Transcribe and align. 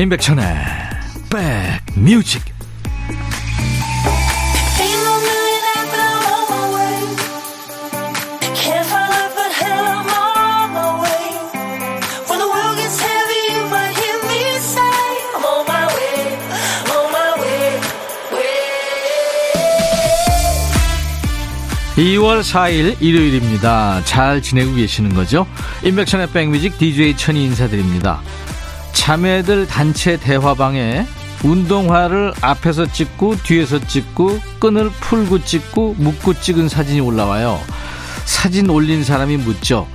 임백천의 0.00 0.46
백뮤직. 1.28 2.42
(2월 21.98 22.40
4일) 22.40 22.96
일요일입니다. 23.02 24.02
잘 24.04 24.40
지내고 24.40 24.76
계시는 24.76 25.12
거죠? 25.12 25.46
임백천의 25.84 26.30
백뮤직 26.30 26.78
DJ 26.78 27.18
천이 27.18 27.44
인사드립니다 27.44 28.22
자매들 29.10 29.66
단체 29.66 30.16
대화방에 30.16 31.04
운동화를 31.42 32.32
앞에서 32.42 32.86
찍고 32.86 33.38
뒤에서 33.42 33.84
찍고 33.84 34.38
끈을 34.60 34.88
풀고 34.88 35.44
찍고 35.44 35.96
묶고 35.98 36.34
찍은 36.34 36.68
사진이 36.68 37.00
올라와요. 37.00 37.58
사진 38.24 38.70
올린 38.70 39.02
사람이 39.02 39.38
묻죠. 39.38 39.88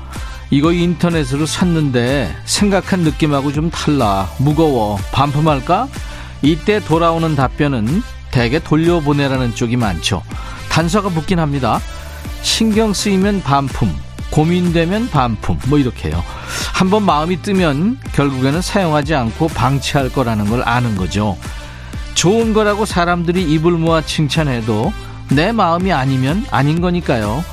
이거 0.51 0.73
인터넷으로 0.73 1.45
샀는데 1.45 2.35
생각한 2.43 3.03
느낌하고 3.03 3.53
좀 3.53 3.71
달라. 3.71 4.29
무거워. 4.37 4.97
반품할까? 5.13 5.87
이때 6.41 6.81
돌아오는 6.81 7.37
답변은 7.37 8.03
대개 8.31 8.59
돌려보내라는 8.59 9.55
쪽이 9.55 9.77
많죠. 9.77 10.23
단서가 10.67 11.07
붙긴 11.07 11.39
합니다. 11.39 11.79
신경 12.41 12.91
쓰이면 12.91 13.43
반품, 13.43 13.95
고민되면 14.35 15.09
반품 15.11 15.57
뭐 15.67 15.79
이렇게요. 15.79 16.21
한번 16.73 17.03
마음이 17.03 17.41
뜨면 17.41 17.97
결국에는 18.11 18.61
사용하지 18.61 19.15
않고 19.15 19.47
방치할 19.47 20.11
거라는 20.11 20.49
걸 20.49 20.61
아는 20.67 20.97
거죠. 20.97 21.37
좋은 22.15 22.53
거라고 22.53 22.85
사람들이 22.85 23.43
입을 23.53 23.71
모아 23.71 24.01
칭찬해도 24.01 24.91
내 25.31 25.53
마음이 25.53 25.93
아니면 25.93 26.45
아닌 26.51 26.81
거니까요. 26.81 27.45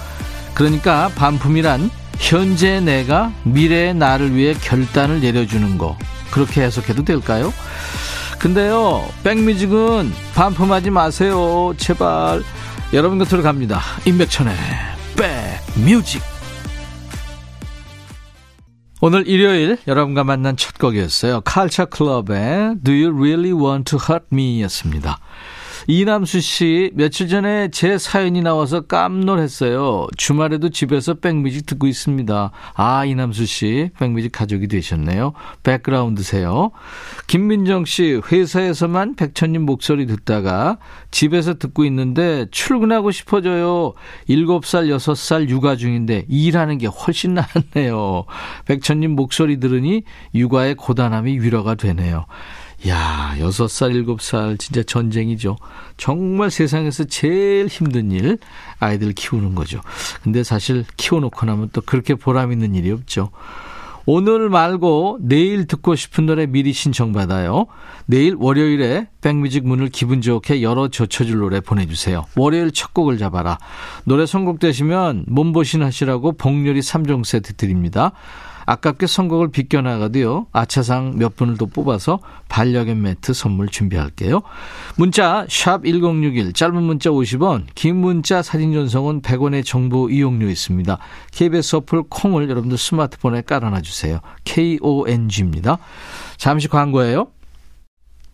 그러니까 0.55 1.09
반품이란 1.15 1.89
현재 2.19 2.81
내가 2.81 3.33
미래의 3.45 3.95
나를 3.95 4.35
위해 4.35 4.53
결단을 4.61 5.21
내려주는 5.21 5.79
거. 5.79 5.97
그렇게 6.33 6.63
해석해도 6.63 7.05
될까요? 7.05 7.55
근데요, 8.41 9.09
백뮤직은 9.23 10.13
반품하지 10.35 10.91
마세요. 10.91 11.75
제발. 11.77 12.43
여러분 12.93 13.19
곁으로 13.19 13.43
갑니다. 13.43 13.81
임백천의 14.05 14.55
백뮤직. 15.17 16.32
오늘 19.05 19.27
일요일 19.27 19.79
여러분과 19.89 20.23
만난 20.23 20.57
첫 20.57 20.79
곡이었어요. 20.79 21.41
칼차 21.41 21.87
클럽의 21.87 22.77
Do 22.85 22.95
You 22.95 23.13
Really 23.13 23.51
Want 23.53 23.91
to 23.91 23.99
Hurt 23.99 24.27
Me 24.33 24.63
였습니다. 24.63 25.19
이남수 25.87 26.41
씨, 26.41 26.91
며칠 26.95 27.29
전에 27.29 27.69
제 27.71 27.99
사연이 27.99 28.41
나와서 28.41 28.83
깜놀했어요. 28.83 30.07
주말에도 30.17 30.69
집에서 30.69 31.15
백뮤직 31.15 31.67
듣고 31.67 31.87
있습니다. 31.87 32.51
아, 32.75 33.05
이남수 33.05 33.47
씨, 33.47 33.91
백뮤직 33.99 34.31
가족이 34.33 34.69
되셨네요. 34.69 35.33
백그라운드세요. 35.63 36.71
김민정 37.27 37.85
씨, 37.85 38.21
회사에서만 38.31 39.17
백천님 39.17 39.63
목소리 39.63 40.07
듣다가 40.07 40.79
집에서 41.11 41.55
듣고 41.55 41.85
있는데 41.87 42.47
출근하고 42.51 43.11
싶어져요. 43.11 43.95
7살, 44.29 44.89
6살 44.89 45.49
육아 45.49 45.77
중인데 45.77 46.27
일하는 46.29 46.79
게 46.79 46.87
훨씬 46.87 47.35
낫네요. 47.75 48.25
백천님 48.67 49.13
목소리 49.13 49.59
들으니 49.59 50.03
육아의 50.35 50.77
고단함이 50.77 51.41
위로가 51.41 51.75
되네요. 51.75 52.27
야, 52.89 53.35
여섯 53.39 53.69
살 53.69 53.95
일곱 53.95 54.21
살 54.21 54.59
진짜 54.59 54.83
전쟁이죠. 54.83 55.57
정말 55.97 56.51
세상에서 56.51 57.05
제일 57.05 57.69
힘든 57.69 58.11
일, 58.11 58.39
아이들 58.81 59.13
키우는 59.13 59.55
거죠. 59.55 59.81
근데 60.23 60.43
사실 60.43 60.85
키워놓고 60.97 61.47
나면 61.47 61.71
또 61.73 61.81
그렇게 61.81 62.15
보람 62.15 62.51
있는 62.51 62.75
일이 62.75 62.91
없죠. 62.91 63.31
오늘 64.05 64.49
말고 64.49 65.19
내일 65.21 65.67
듣고 65.67 65.95
싶은 65.95 66.27
노래 66.27 66.47
미리 66.47 66.73
신청받아요. 66.73 67.67
내일 68.07 68.35
월요일에 68.37 69.09
백뮤직 69.21 69.67
문을 69.67 69.91
기분 69.91 70.21
좋게 70.21 70.63
열어 70.63 70.89
젖혀줄 70.89 71.39
노래 71.39 71.61
보내주세요. 71.61 72.25
월요일 72.37 72.73
첫 72.73 72.93
곡을 72.95 73.19
잡아라. 73.19 73.59
노래 74.05 74.27
선곡되시면 74.27 75.27
몸보신 75.29 75.83
하시라고 75.83 76.33
복렬이 76.33 76.81
3종 76.81 77.25
세트 77.25 77.55
드립니다. 77.55 78.13
아깝게 78.67 79.07
선곡을 79.07 79.49
비껴나가도요. 79.49 80.47
아차상 80.53 81.15
몇 81.17 81.37
분을 81.37 81.57
더 81.57 81.67
뽑아서 81.67 82.21
반려견 82.49 83.01
매트 83.03 83.33
선물 83.33 83.69
준비할게요. 83.69 84.43
문자 84.97 85.47
샵1061 85.49 86.55
짧은 86.55 86.83
문자 86.83 87.11
50원 87.11 87.67
긴 87.75 87.97
문자 87.97 88.43
사진 88.43 88.73
전송은 88.73 89.23
100원의 89.23 89.65
정보 89.65 90.09
이용료 90.09 90.49
있습니다. 90.49 90.99
KBS 91.33 91.77
어플 91.77 92.05
콩을 92.09 92.49
여러분들 92.49 92.79
스마트폰에 92.79 93.43
깔아놔 93.43 93.83
주세요. 93.83 94.21
KONG입니다. 94.45 95.79
잠시 96.37 96.69
광고예요. 96.69 97.29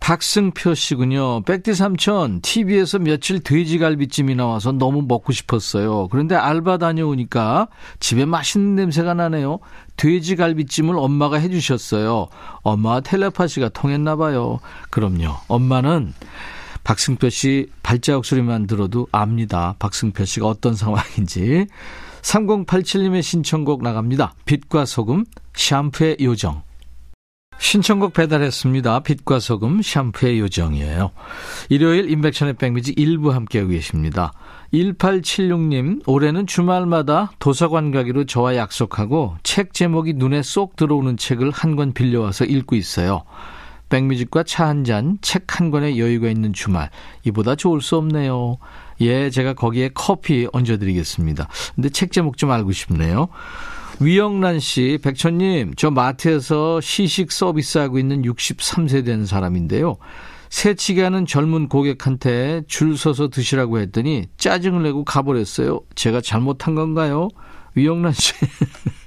박승표 0.08 0.72
씨군요. 0.72 1.42
백디 1.42 1.74
삼촌, 1.74 2.40
TV에서 2.40 2.98
며칠 2.98 3.40
돼지갈비찜이 3.40 4.36
나와서 4.36 4.72
너무 4.72 5.02
먹고 5.02 5.34
싶었어요. 5.34 6.08
그런데 6.08 6.34
알바 6.34 6.78
다녀오니까 6.78 7.68
집에 8.00 8.24
맛있는 8.24 8.74
냄새가 8.74 9.12
나네요. 9.12 9.58
돼지갈비찜을 9.98 10.96
엄마가 10.96 11.36
해주셨어요. 11.36 12.28
엄마와 12.62 13.00
텔레파시가 13.02 13.68
통했나 13.68 14.16
봐요. 14.16 14.60
그럼요. 14.88 15.34
엄마는 15.46 16.14
박승표 16.84 17.28
씨 17.28 17.70
발자국 17.82 18.24
소리만 18.24 18.66
들어도 18.66 19.08
압니다. 19.12 19.74
박승표 19.78 20.24
씨가 20.24 20.46
어떤 20.46 20.74
상황인지. 20.74 21.66
3087님의 22.22 23.20
신청곡 23.20 23.82
나갑니다. 23.82 24.32
빛과 24.46 24.86
소금, 24.86 25.26
샴푸의 25.52 26.16
요정. 26.22 26.62
신청곡 27.58 28.12
배달했습니다. 28.12 29.00
빛과 29.00 29.40
소금 29.40 29.82
샴푸의 29.82 30.38
요정이에요. 30.40 31.10
일요일 31.68 32.10
인백션의 32.10 32.54
백미지 32.54 32.94
일부 32.96 33.32
함께하고 33.34 33.70
계십니다. 33.70 34.32
1876님, 34.72 36.02
올해는 36.06 36.46
주말마다 36.46 37.32
도서관 37.38 37.90
가기로 37.90 38.24
저와 38.24 38.56
약속하고 38.56 39.36
책 39.42 39.72
제목이 39.74 40.14
눈에 40.14 40.42
쏙 40.42 40.76
들어오는 40.76 41.16
책을 41.16 41.50
한 41.50 41.76
권 41.76 41.92
빌려와서 41.92 42.44
읽고 42.44 42.76
있어요. 42.76 43.22
백뮤직과 43.88 44.42
차 44.44 44.66
한 44.66 44.84
잔, 44.84 45.18
책 45.22 45.44
한 45.48 45.70
권에 45.70 45.96
여유가 45.98 46.28
있는 46.28 46.52
주말. 46.52 46.90
이보다 47.24 47.54
좋을 47.54 47.80
수 47.80 47.96
없네요. 47.96 48.58
예, 49.00 49.30
제가 49.30 49.54
거기에 49.54 49.90
커피 49.94 50.46
얹어드리겠습니다. 50.52 51.48
근데 51.74 51.88
책 51.88 52.12
제목 52.12 52.36
좀 52.36 52.50
알고 52.50 52.72
싶네요. 52.72 53.28
위영란 54.00 54.60
씨, 54.60 54.98
백천님, 55.02 55.74
저 55.76 55.90
마트에서 55.90 56.80
시식 56.80 57.32
서비스하고 57.32 57.98
있는 57.98 58.22
63세 58.22 59.04
된 59.04 59.26
사람인데요. 59.26 59.96
새치기 60.50 61.00
하는 61.00 61.26
젊은 61.26 61.68
고객한테 61.68 62.62
줄 62.68 62.96
서서 62.96 63.28
드시라고 63.28 63.78
했더니 63.80 64.26
짜증을 64.38 64.82
내고 64.84 65.04
가버렸어요. 65.04 65.80
제가 65.94 66.20
잘못한 66.20 66.74
건가요? 66.74 67.28
위영란 67.74 68.12
씨. 68.12 68.32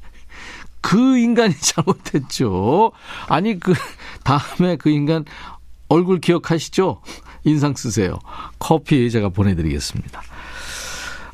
그 0.81 1.17
인간이 1.17 1.53
잘못했죠. 1.61 2.91
아니, 3.27 3.59
그, 3.59 3.73
다음에 4.23 4.75
그 4.75 4.89
인간 4.89 5.23
얼굴 5.87 6.19
기억하시죠? 6.19 7.01
인상 7.43 7.75
쓰세요. 7.75 8.19
커피 8.59 9.09
제가 9.09 9.29
보내드리겠습니다. 9.29 10.21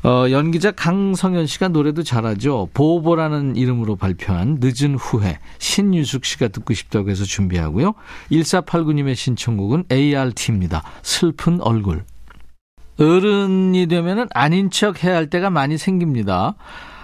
어, 0.04 0.30
연기자 0.30 0.70
강성현 0.70 1.46
씨가 1.46 1.68
노래도 1.68 2.02
잘하죠. 2.02 2.68
보보라는 2.72 3.56
이름으로 3.56 3.96
발표한 3.96 4.58
늦은 4.60 4.94
후회. 4.94 5.38
신유숙 5.58 6.24
씨가 6.24 6.48
듣고 6.48 6.74
싶다고 6.74 7.10
해서 7.10 7.24
준비하고요. 7.24 7.94
1489님의 8.30 9.14
신청곡은 9.16 9.84
ART입니다. 9.90 10.82
슬픈 11.02 11.60
얼굴. 11.60 12.04
어른이 12.98 13.86
되면은 13.86 14.28
아닌 14.34 14.70
척 14.70 15.04
해야 15.04 15.16
할 15.16 15.30
때가 15.30 15.50
많이 15.50 15.78
생깁니다. 15.78 16.54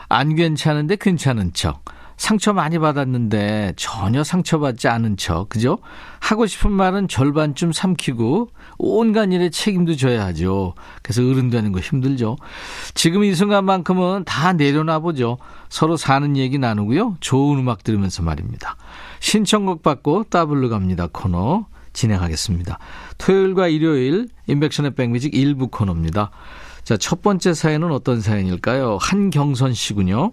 안 0.08 0.35
괜찮은데 0.35 0.97
괜찮은 0.97 1.52
척. 1.52 1.85
상처 2.16 2.52
많이 2.52 2.78
받았는데 2.78 3.75
전혀 3.76 4.22
상처받지 4.22 4.88
않은 4.88 5.16
척, 5.16 5.49
그죠? 5.49 5.78
하고 6.20 6.46
싶은 6.46 6.70
말은 6.70 7.08
절반쯤 7.08 7.72
삼키고 7.72 8.50
온갖 8.78 9.32
일에 9.32 9.50
책임도 9.50 9.96
져야 9.96 10.25
하죠. 10.26 10.75
그래서 11.02 11.22
어른 11.22 11.50
되는 11.50 11.72
거 11.72 11.81
힘들죠. 11.81 12.37
지금 12.94 13.25
이 13.25 13.34
순간만큼은 13.34 14.25
다 14.25 14.52
내려놔 14.52 15.00
보죠. 15.00 15.38
서로 15.69 15.96
사는 15.96 16.37
얘기 16.37 16.58
나누고요. 16.58 17.16
좋은 17.20 17.58
음악 17.58 17.82
들으면서 17.82 18.22
말입니다. 18.22 18.76
신청곡 19.20 19.82
받고 19.82 20.25
따블로 20.25 20.69
갑니다. 20.69 21.08
코너 21.12 21.66
진행하겠습니다. 21.93 22.78
토요일과 23.19 23.69
일요일 23.69 24.28
인백션의 24.46 24.94
백뮤직 24.94 25.34
일부 25.34 25.69
코너입니다. 25.69 26.31
자, 26.84 26.96
첫 26.96 27.22
번째 27.22 27.55
사연은 27.55 27.93
어떤 27.93 28.20
사연일까요? 28.20 28.99
한경선 29.00 29.72
씨군요. 29.72 30.32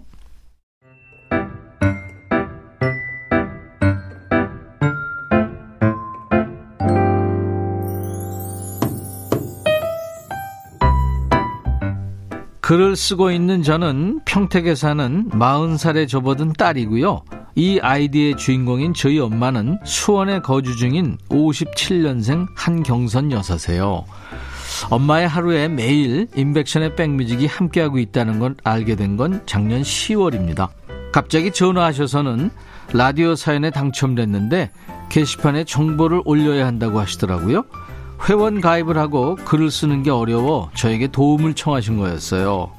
글을 12.72 12.96
쓰고 12.96 13.30
있는 13.30 13.62
저는 13.62 14.20
평택에 14.24 14.74
사는 14.74 15.28
40살에 15.28 16.08
접어든 16.08 16.54
딸이고요. 16.54 17.22
이 17.54 17.78
아이디의 17.78 18.38
주인공인 18.38 18.94
저희 18.94 19.18
엄마는 19.18 19.78
수원에 19.84 20.38
거주 20.40 20.78
중인 20.78 21.18
57년생 21.28 22.46
한경선 22.56 23.30
여사세요. 23.30 24.06
엄마의 24.88 25.28
하루에 25.28 25.68
매일 25.68 26.28
인백션의 26.34 26.96
백뮤직이 26.96 27.44
함께하고 27.46 27.98
있다는 27.98 28.38
걸 28.38 28.54
알게 28.64 28.96
된 28.96 29.18
건 29.18 29.42
작년 29.44 29.82
10월입니다. 29.82 30.70
갑자기 31.12 31.50
전화하셔서는 31.50 32.48
라디오 32.94 33.34
사연에 33.34 33.68
당첨됐는데 33.68 34.70
게시판에 35.10 35.64
정보를 35.64 36.22
올려야 36.24 36.66
한다고 36.66 37.00
하시더라고요. 37.00 37.64
회원 38.28 38.60
가입을 38.60 38.96
하고 38.98 39.36
글을 39.36 39.70
쓰는 39.70 40.02
게 40.02 40.10
어려워 40.10 40.70
저에게 40.74 41.08
도움을 41.08 41.54
청하신 41.54 41.98
거였어요. 41.98 42.70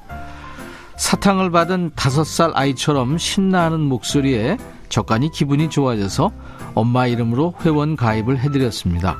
사탕을 0.97 1.51
받은 1.51 1.91
다섯 1.95 2.23
살 2.23 2.51
아이처럼 2.53 3.17
신나는 3.17 3.81
목소리에 3.81 4.57
적간이 4.89 5.31
기분이 5.31 5.69
좋아져서 5.69 6.31
엄마 6.75 7.07
이름으로 7.07 7.55
회원 7.61 7.95
가입을 7.95 8.39
해드렸습니다. 8.39 9.17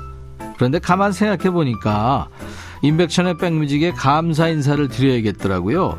그런데 0.55 0.79
가만 0.79 1.11
생각해 1.11 1.49
보니까 1.49 2.29
인백천의 2.83 3.37
백뮤직에 3.37 3.91
감사 3.91 4.47
인사를 4.47 4.87
드려야겠더라고요. 4.87 5.97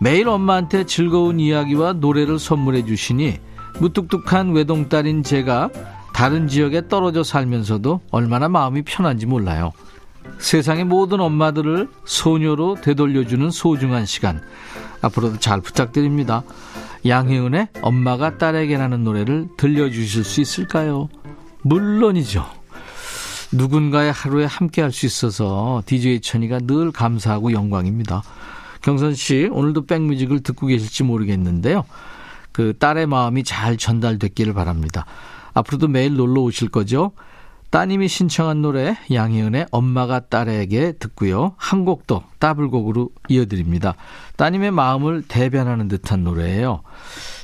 매일 0.00 0.28
엄마한테 0.28 0.84
즐거운 0.84 1.40
이야기와 1.40 1.94
노래를 1.94 2.38
선물해 2.38 2.84
주시니 2.84 3.38
무뚝뚝한 3.80 4.52
외동딸인 4.52 5.22
제가 5.22 5.70
다른 6.18 6.48
지역에 6.48 6.88
떨어져 6.88 7.22
살면서도 7.22 8.00
얼마나 8.10 8.48
마음이 8.48 8.82
편한지 8.82 9.24
몰라요. 9.24 9.70
세상의 10.40 10.82
모든 10.82 11.20
엄마들을 11.20 11.88
소녀로 12.04 12.80
되돌려주는 12.80 13.52
소중한 13.52 14.04
시간. 14.04 14.42
앞으로도 15.00 15.38
잘 15.38 15.60
부탁드립니다. 15.60 16.42
양혜은의 17.06 17.68
엄마가 17.82 18.36
딸에게라는 18.36 19.04
노래를 19.04 19.46
들려주실 19.56 20.24
수 20.24 20.40
있을까요? 20.40 21.08
물론이죠. 21.62 22.44
누군가의 23.52 24.10
하루에 24.10 24.44
함께 24.44 24.82
할 24.82 24.90
수 24.90 25.06
있어서 25.06 25.84
DJ 25.86 26.20
천이가 26.20 26.58
늘 26.64 26.90
감사하고 26.90 27.52
영광입니다. 27.52 28.24
경선 28.82 29.14
씨, 29.14 29.48
오늘도 29.52 29.86
백뮤직을 29.86 30.40
듣고 30.42 30.66
계실지 30.66 31.04
모르겠는데요. 31.04 31.84
그 32.50 32.76
딸의 32.76 33.06
마음이 33.06 33.44
잘 33.44 33.76
전달됐기를 33.76 34.52
바랍니다. 34.52 35.06
앞으로도 35.58 35.88
매일 35.88 36.16
놀러 36.16 36.42
오실 36.42 36.68
거죠? 36.68 37.12
따님이 37.70 38.08
신청한 38.08 38.62
노래 38.62 38.96
양희은의 39.12 39.66
엄마가 39.70 40.20
딸에게 40.20 40.92
듣고요. 40.92 41.54
한 41.58 41.84
곡도 41.84 42.22
더블곡으로 42.40 43.10
이어드립니다. 43.28 43.94
따님의 44.36 44.70
마음을 44.70 45.22
대변하는 45.28 45.88
듯한 45.88 46.24
노래예요. 46.24 46.82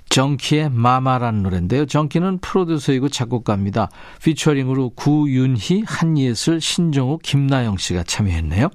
정키의 0.08 0.70
마마라는 0.70 1.43
노래인데요. 1.43 1.87
정키는 1.87 2.38
프로듀서이고 2.38 3.08
작곡가입니다. 3.08 3.88
피처링으로 4.22 4.90
구윤희, 4.90 5.84
한예슬, 5.87 6.60
신정우, 6.60 7.19
김나영 7.22 7.76
씨가 7.76 8.05
참여했네요. 8.05 8.70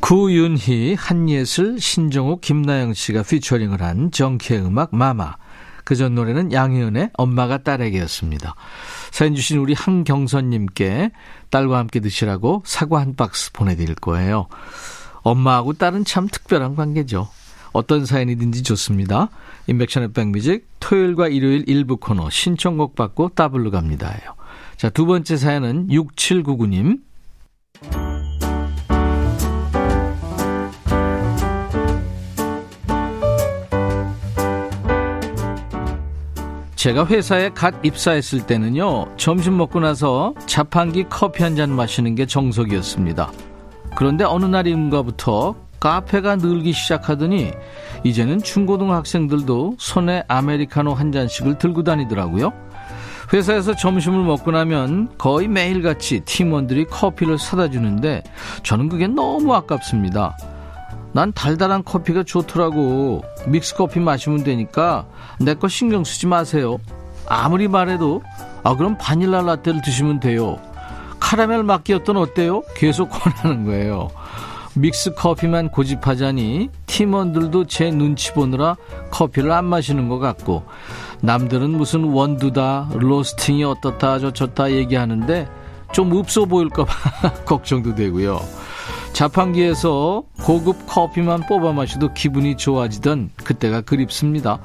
구윤희, 0.00 0.94
한예슬, 0.98 1.78
신정우, 1.78 2.38
김나영 2.40 2.94
씨가 2.94 3.22
피처링을 3.22 3.82
한 3.82 4.10
정키의 4.10 4.64
음악 4.64 4.94
마마. 4.96 5.36
그 5.84 5.96
전 5.96 6.14
노래는 6.14 6.52
양희은의 6.52 7.10
엄마가 7.14 7.58
딸에게였습니다. 7.58 8.54
사연 9.10 9.34
주신 9.34 9.58
우리 9.58 9.74
한경선님께 9.74 11.10
딸과 11.50 11.78
함께 11.78 12.00
드시라고 12.00 12.62
사과 12.64 13.00
한 13.00 13.14
박스 13.14 13.52
보내드릴 13.52 13.94
거예요. 13.96 14.46
엄마하고 15.22 15.74
딸은 15.74 16.04
참 16.04 16.28
특별한 16.28 16.76
관계죠. 16.76 17.28
어떤 17.72 18.04
사연이든지 18.04 18.62
좋습니다. 18.64 19.28
임백천의 19.66 20.12
백뮤직 20.12 20.68
토요일과 20.80 21.28
일요일 21.28 21.64
일부 21.68 21.96
코너 21.96 22.28
신청곡 22.30 22.94
받고 22.94 23.30
따블로 23.30 23.70
갑니다예요. 23.70 24.34
자, 24.76 24.90
두 24.90 25.06
번째 25.06 25.36
사연은 25.36 25.88
6799님. 25.88 27.00
제가 36.82 37.06
회사에 37.06 37.50
갓 37.50 37.74
입사했을 37.84 38.44
때는요, 38.44 39.16
점심 39.16 39.56
먹고 39.56 39.78
나서 39.78 40.34
자판기 40.46 41.04
커피 41.08 41.44
한 41.44 41.54
잔 41.54 41.70
마시는 41.70 42.16
게 42.16 42.26
정석이었습니다. 42.26 43.30
그런데 43.94 44.24
어느 44.24 44.46
날인가부터 44.46 45.54
카페가 45.78 46.36
늘기 46.36 46.72
시작하더니 46.72 47.52
이제는 48.02 48.42
중고등학생들도 48.42 49.76
손에 49.78 50.24
아메리카노 50.26 50.92
한 50.92 51.12
잔씩을 51.12 51.58
들고 51.58 51.84
다니더라고요. 51.84 52.52
회사에서 53.32 53.76
점심을 53.76 54.24
먹고 54.24 54.50
나면 54.50 55.10
거의 55.18 55.46
매일같이 55.46 56.22
팀원들이 56.24 56.86
커피를 56.86 57.38
사다 57.38 57.70
주는데 57.70 58.24
저는 58.64 58.88
그게 58.88 59.06
너무 59.06 59.54
아깝습니다. 59.54 60.36
난 61.12 61.32
달달한 61.32 61.84
커피가 61.84 62.22
좋더라고. 62.24 63.22
믹스 63.46 63.74
커피 63.76 64.00
마시면 64.00 64.44
되니까 64.44 65.06
내 65.38 65.54
거 65.54 65.68
신경 65.68 66.04
쓰지 66.04 66.26
마세요. 66.26 66.78
아무리 67.28 67.68
말해도 67.68 68.22
아 68.64 68.74
그럼 68.76 68.96
바닐라 68.98 69.42
라떼를 69.42 69.82
드시면 69.82 70.20
돼요. 70.20 70.58
카라멜 71.20 71.62
마끼였던 71.64 72.16
어때요? 72.16 72.62
계속 72.74 73.08
권하는 73.12 73.64
거예요. 73.66 74.10
믹스 74.74 75.14
커피만 75.14 75.68
고집하자니 75.68 76.70
팀원들도 76.86 77.66
제 77.66 77.90
눈치 77.90 78.32
보느라 78.32 78.76
커피를 79.10 79.52
안 79.52 79.66
마시는 79.66 80.08
것 80.08 80.18
같고 80.18 80.62
남들은 81.20 81.70
무슨 81.70 82.04
원두다 82.04 82.88
로스팅이 82.94 83.64
어떻다 83.64 84.18
저쩌다 84.18 84.70
얘기하는데 84.72 85.46
좀 85.92 86.12
없어 86.16 86.46
보일까봐 86.46 86.90
걱정도 87.44 87.94
되고요. 87.94 88.40
자판기에서 89.12 90.24
고급 90.42 90.86
커피만 90.86 91.46
뽑아 91.46 91.72
마셔도 91.72 92.12
기분이 92.12 92.56
좋아지던 92.56 93.30
그때가 93.36 93.82
그립습니다. 93.82 94.58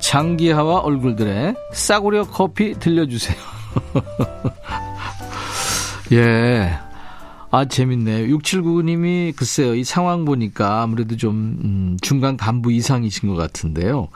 장기하와 0.00 0.80
얼굴들의 0.80 1.54
싸구려 1.72 2.24
커피 2.24 2.74
들려주세요. 2.74 3.36
예. 6.12 6.78
아, 7.50 7.64
재밌네요. 7.64 8.36
6799님이 8.36 9.34
글쎄요, 9.36 9.76
이 9.76 9.84
상황 9.84 10.24
보니까 10.24 10.82
아무래도 10.82 11.16
좀, 11.16 11.58
음, 11.62 11.96
중간 12.02 12.36
간부 12.36 12.72
이상이신 12.72 13.28
것 13.28 13.36
같은데요. 13.36 14.08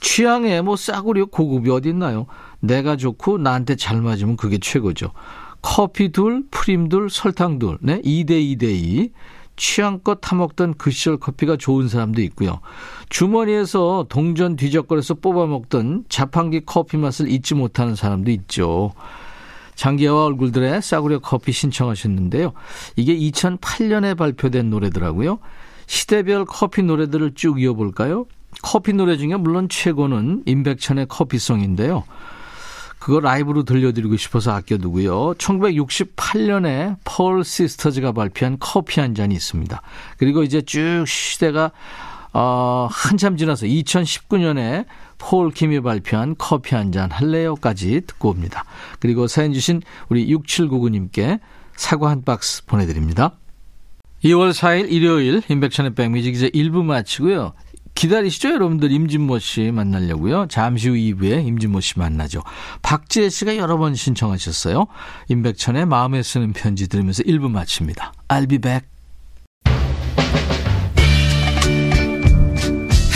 취향에 0.00 0.60
뭐 0.62 0.76
싸구려 0.76 1.26
고급이 1.26 1.70
어딨나요? 1.70 2.26
내가 2.60 2.96
좋고 2.96 3.38
나한테 3.38 3.76
잘 3.76 4.02
맞으면 4.02 4.36
그게 4.36 4.58
최고죠. 4.58 5.12
커피 5.68 6.10
둘, 6.10 6.44
프림 6.52 6.88
둘, 6.88 7.10
설탕 7.10 7.58
둘, 7.58 7.76
네? 7.80 8.00
2대 8.02 8.30
2대 8.30 8.62
2. 8.62 9.10
취향껏 9.56 10.20
타먹던 10.20 10.74
그 10.78 10.92
시절 10.92 11.16
커피가 11.16 11.56
좋은 11.56 11.88
사람도 11.88 12.22
있고요. 12.22 12.60
주머니에서 13.08 14.06
동전 14.08 14.54
뒤적거려서 14.54 15.14
뽑아먹던 15.14 16.04
자판기 16.08 16.60
커피 16.64 16.98
맛을 16.98 17.28
잊지 17.28 17.54
못하는 17.54 17.96
사람도 17.96 18.30
있죠. 18.30 18.92
장기하와 19.74 20.26
얼굴들의 20.26 20.80
싸구려 20.80 21.18
커피 21.18 21.50
신청하셨는데요. 21.50 22.52
이게 22.94 23.16
2008년에 23.16 24.16
발표된 24.16 24.70
노래더라고요. 24.70 25.40
시대별 25.86 26.44
커피 26.44 26.84
노래들을 26.84 27.34
쭉 27.34 27.60
이어볼까요? 27.60 28.26
커피 28.62 28.92
노래 28.92 29.16
중에 29.16 29.34
물론 29.34 29.68
최고는 29.68 30.44
임백천의 30.46 31.06
커피송인데요. 31.08 32.04
그거 33.06 33.20
라이브로 33.20 33.62
들려드리고 33.62 34.16
싶어서 34.16 34.50
아껴두고요. 34.50 35.34
1968년에 35.34 36.96
펄 37.04 37.44
시스터즈가 37.44 38.10
발표한 38.10 38.56
커피 38.58 38.98
한 38.98 39.14
잔이 39.14 39.32
있습니다. 39.32 39.80
그리고 40.18 40.42
이제 40.42 40.60
쭉 40.60 41.04
시대가 41.06 41.70
어, 42.32 42.88
한참 42.90 43.36
지나서 43.36 43.66
2019년에 43.66 44.86
폴 45.18 45.52
킴이 45.52 45.82
발표한 45.82 46.34
커피 46.36 46.74
한 46.74 46.90
잔 46.90 47.12
할래요까지 47.12 48.02
듣고 48.08 48.30
옵니다. 48.30 48.64
그리고 48.98 49.28
사연 49.28 49.52
주신 49.52 49.82
우리 50.08 50.26
6799님께 50.34 51.38
사과 51.76 52.10
한 52.10 52.24
박스 52.24 52.66
보내드립니다. 52.66 53.36
2월 54.24 54.50
4일 54.50 54.90
일요일 54.90 55.42
인백션의 55.48 55.94
백뮤직 55.94 56.34
이제 56.34 56.50
1부 56.50 56.82
마치고요. 56.82 57.52
기다리시죠, 57.96 58.50
여러분들. 58.50 58.92
임진모 58.92 59.38
씨 59.40 59.72
만나려고요. 59.72 60.46
잠시 60.48 60.88
후 60.88 60.94
2부에 60.94 61.44
임진모 61.46 61.80
씨 61.80 61.98
만나죠. 61.98 62.42
박지혜 62.82 63.28
씨가 63.30 63.56
여러 63.56 63.78
번 63.78 63.94
신청하셨어요. 63.94 64.86
임백천의 65.28 65.86
마음에 65.86 66.22
쓰는 66.22 66.52
편지 66.52 66.88
들으면서 66.88 67.24
1부 67.24 67.50
마칩니다. 67.50 68.12
I'll 68.28 68.48
be 68.48 68.58
back. 68.58 68.86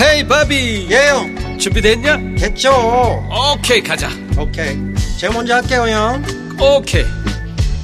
헤이 0.01 0.27
바비 0.27 0.89
예영 0.91 1.59
준비됐냐? 1.59 2.17
됐죠 2.39 2.71
오케이 3.55 3.83
가자 3.83 4.09
오케이 4.39 4.79
제가 5.19 5.35
먼저 5.35 5.57
할게요 5.57 5.87
형 5.89 6.25
오케이 6.59 7.05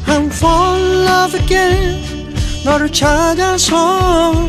I'm 0.07 0.33
fall 0.33 0.83
in 0.83 1.07
love 1.07 1.39
again 1.41 2.35
너를 2.65 2.91
찾아서 2.91 4.49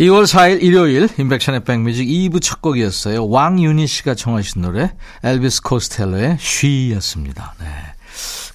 2월 0.00 0.24
4일 0.24 0.62
일요일 0.62 1.10
인백션의 1.18 1.62
백뮤직 1.64 2.08
2부 2.08 2.40
첫 2.40 2.62
곡이었어요. 2.62 3.28
왕윤희 3.28 3.86
씨가 3.86 4.14
청하신 4.14 4.62
노래 4.62 4.94
엘비스 5.22 5.60
코스텔로의 5.60 6.38
쉬였습니다. 6.40 7.54
네. 7.60 7.66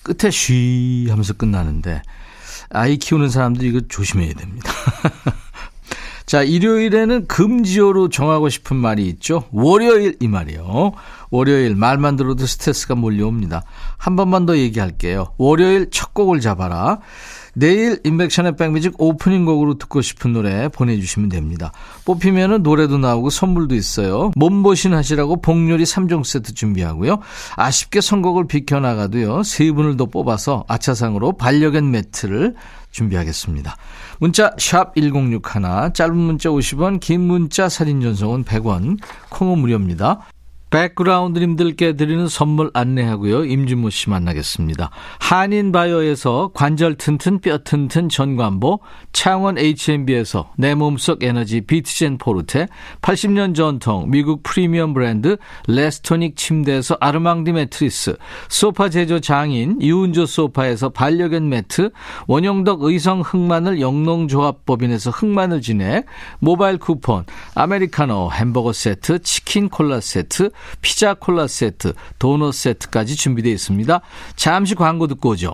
끝에 0.02 0.32
쉬 0.32 1.06
하면서 1.08 1.34
끝나는데 1.34 2.02
아이 2.72 2.98
키우는 2.98 3.30
사람들 3.30 3.64
이거 3.64 3.80
조심해야 3.88 4.34
됩니다. 4.34 4.72
자, 6.26 6.42
일요일에는 6.42 7.28
금지어로 7.28 8.10
정하고 8.10 8.50
싶은 8.50 8.76
말이 8.76 9.08
있죠. 9.10 9.48
월요일 9.52 10.18
이 10.20 10.28
말이요. 10.28 10.94
월요일 11.30 11.76
말만 11.76 12.16
들어도 12.16 12.48
스트레스가 12.48 12.96
몰려옵니다. 12.96 13.62
한 13.98 14.16
번만 14.16 14.48
더 14.48 14.58
얘기할게요. 14.58 15.36
월요일 15.38 15.92
첫 15.92 16.16
곡을 16.16 16.40
잡아라. 16.40 17.02
내일 17.56 18.00
인백션의 18.04 18.58
백뮤직 18.58 18.94
오프닝 18.98 19.46
곡으로 19.46 19.78
듣고 19.78 20.02
싶은 20.02 20.34
노래 20.34 20.68
보내주시면 20.68 21.30
됩니다. 21.30 21.72
뽑히면 22.04 22.64
노래도 22.64 22.98
나오고 22.98 23.30
선물도 23.30 23.76
있어요. 23.76 24.32
몸보신 24.36 24.94
하시라고 24.94 25.42
복요리 25.42 25.84
3종 25.86 26.26
세트 26.26 26.54
준비하고요. 26.54 27.20
아쉽게 27.56 28.02
선곡을 28.02 28.48
비켜나가도요. 28.48 29.44
세 29.44 29.72
분을 29.72 29.96
더 29.96 30.06
뽑아서 30.06 30.66
아차상으로 30.68 31.34
반려견 31.38 31.92
매트를 31.92 32.56
준비하겠습니다. 32.92 33.76
문자 34.20 34.54
1061, 34.58 35.42
짧은 35.94 36.16
문자 36.16 36.50
50원, 36.50 37.00
긴 37.00 37.22
문자 37.22 37.68
사진 37.70 38.02
전송은 38.02 38.44
100원, 38.44 38.98
콩은 39.30 39.60
무료입니다. 39.60 40.22
백그라운드님들께 40.76 41.94
드리는 41.94 42.28
선물 42.28 42.70
안내하고요. 42.74 43.46
임진모 43.46 43.90
씨 43.92 44.10
만나겠습니다. 44.10 44.90
한인바이오에서 45.20 46.52
관절 46.54 46.96
튼튼 46.96 47.40
뼈 47.40 47.60
튼튼 47.60 48.10
전관보, 48.10 48.82
창원 49.14 49.58
H&B에서 49.58 50.52
내 50.58 50.76
몸속 50.76 51.24
에너지 51.24 51.62
비트젠 51.62 52.18
포르테, 52.18 52.68
80년 53.02 53.56
전통 53.56 54.10
미국 54.10 54.44
프리미엄 54.44 54.94
브랜드 54.94 55.38
레스토닉 55.70 56.36
침대에서 56.36 56.98
아르망디 57.00 57.54
매트리스, 57.54 58.18
소파 58.50 58.90
제조 58.90 59.22
장인 59.22 59.78
이운조 59.82 60.26
소파에서 60.26 60.90
반려견 60.90 61.48
매트, 61.48 61.92
원형덕 62.28 62.84
의성 62.84 63.22
흑마늘 63.22 63.80
영농조합법인에서 63.80 65.12
흑마늘 65.12 65.62
진액, 65.62 66.06
모바일 66.40 66.80
쿠폰, 66.80 67.24
아메리카노 67.54 68.32
햄버거 68.34 68.74
세트, 68.74 69.20
치킨 69.20 69.70
콜라 69.70 70.02
세트, 70.02 70.50
피자 70.82 71.14
콜라 71.14 71.48
세트, 71.48 71.94
도넛 72.20 72.54
세트까지 72.54 73.16
준비되어 73.16 73.54
있습니다. 73.54 74.02
잠시 74.36 74.76
광고 74.76 75.08
듣고 75.08 75.30
오죠. 75.30 75.54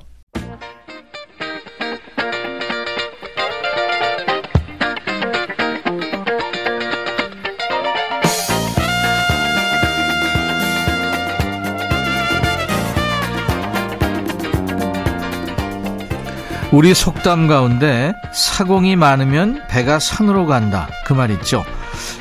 우리 16.71 16.93
속담 16.93 17.47
가운데 17.47 18.13
사공이 18.33 18.95
많으면 18.95 19.61
배가 19.69 19.99
산으로 19.99 20.45
간다 20.45 20.87
그 21.05 21.13
말 21.13 21.29
있죠. 21.31 21.65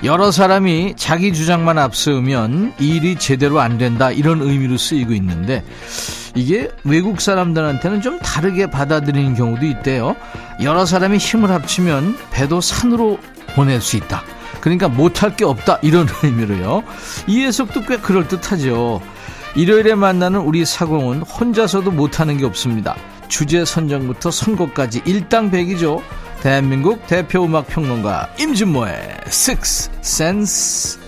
여러 0.02 0.32
사람이 0.32 0.94
자기 0.96 1.32
주장만 1.32 1.78
앞세우면 1.78 2.74
일이 2.80 3.14
제대로 3.16 3.60
안 3.60 3.78
된다 3.78 4.10
이런 4.10 4.42
의미로 4.42 4.76
쓰이고 4.76 5.12
있는데 5.12 5.62
이게 6.34 6.68
외국 6.84 7.20
사람들한테는 7.20 8.02
좀 8.02 8.18
다르게 8.18 8.66
받아들이는 8.68 9.34
경우도 9.34 9.64
있대요. 9.66 10.16
여러 10.62 10.84
사람이 10.84 11.18
힘을 11.18 11.50
합치면 11.50 12.16
배도 12.32 12.60
산으로 12.60 13.18
보낼 13.54 13.80
수 13.80 13.96
있다. 13.96 14.22
그러니까 14.60 14.88
못할 14.88 15.36
게 15.36 15.44
없다 15.44 15.78
이런 15.82 16.08
의미로요. 16.24 16.82
이 17.28 17.42
해석도 17.44 17.82
꽤 17.82 17.98
그럴듯하죠. 17.98 19.00
일요일에 19.54 19.94
만나는 19.94 20.40
우리 20.40 20.64
사공은 20.64 21.22
혼자서도 21.22 21.92
못하는 21.92 22.36
게 22.36 22.44
없습니다. 22.44 22.96
주제 23.30 23.64
선정부터 23.64 24.30
선곡까지 24.30 25.02
일당백이죠. 25.06 26.02
대한민국 26.42 27.06
대표 27.06 27.44
음악 27.44 27.68
평론가 27.68 28.34
임진모의 28.38 29.20
Six 29.28 29.90
Sense. 30.00 31.00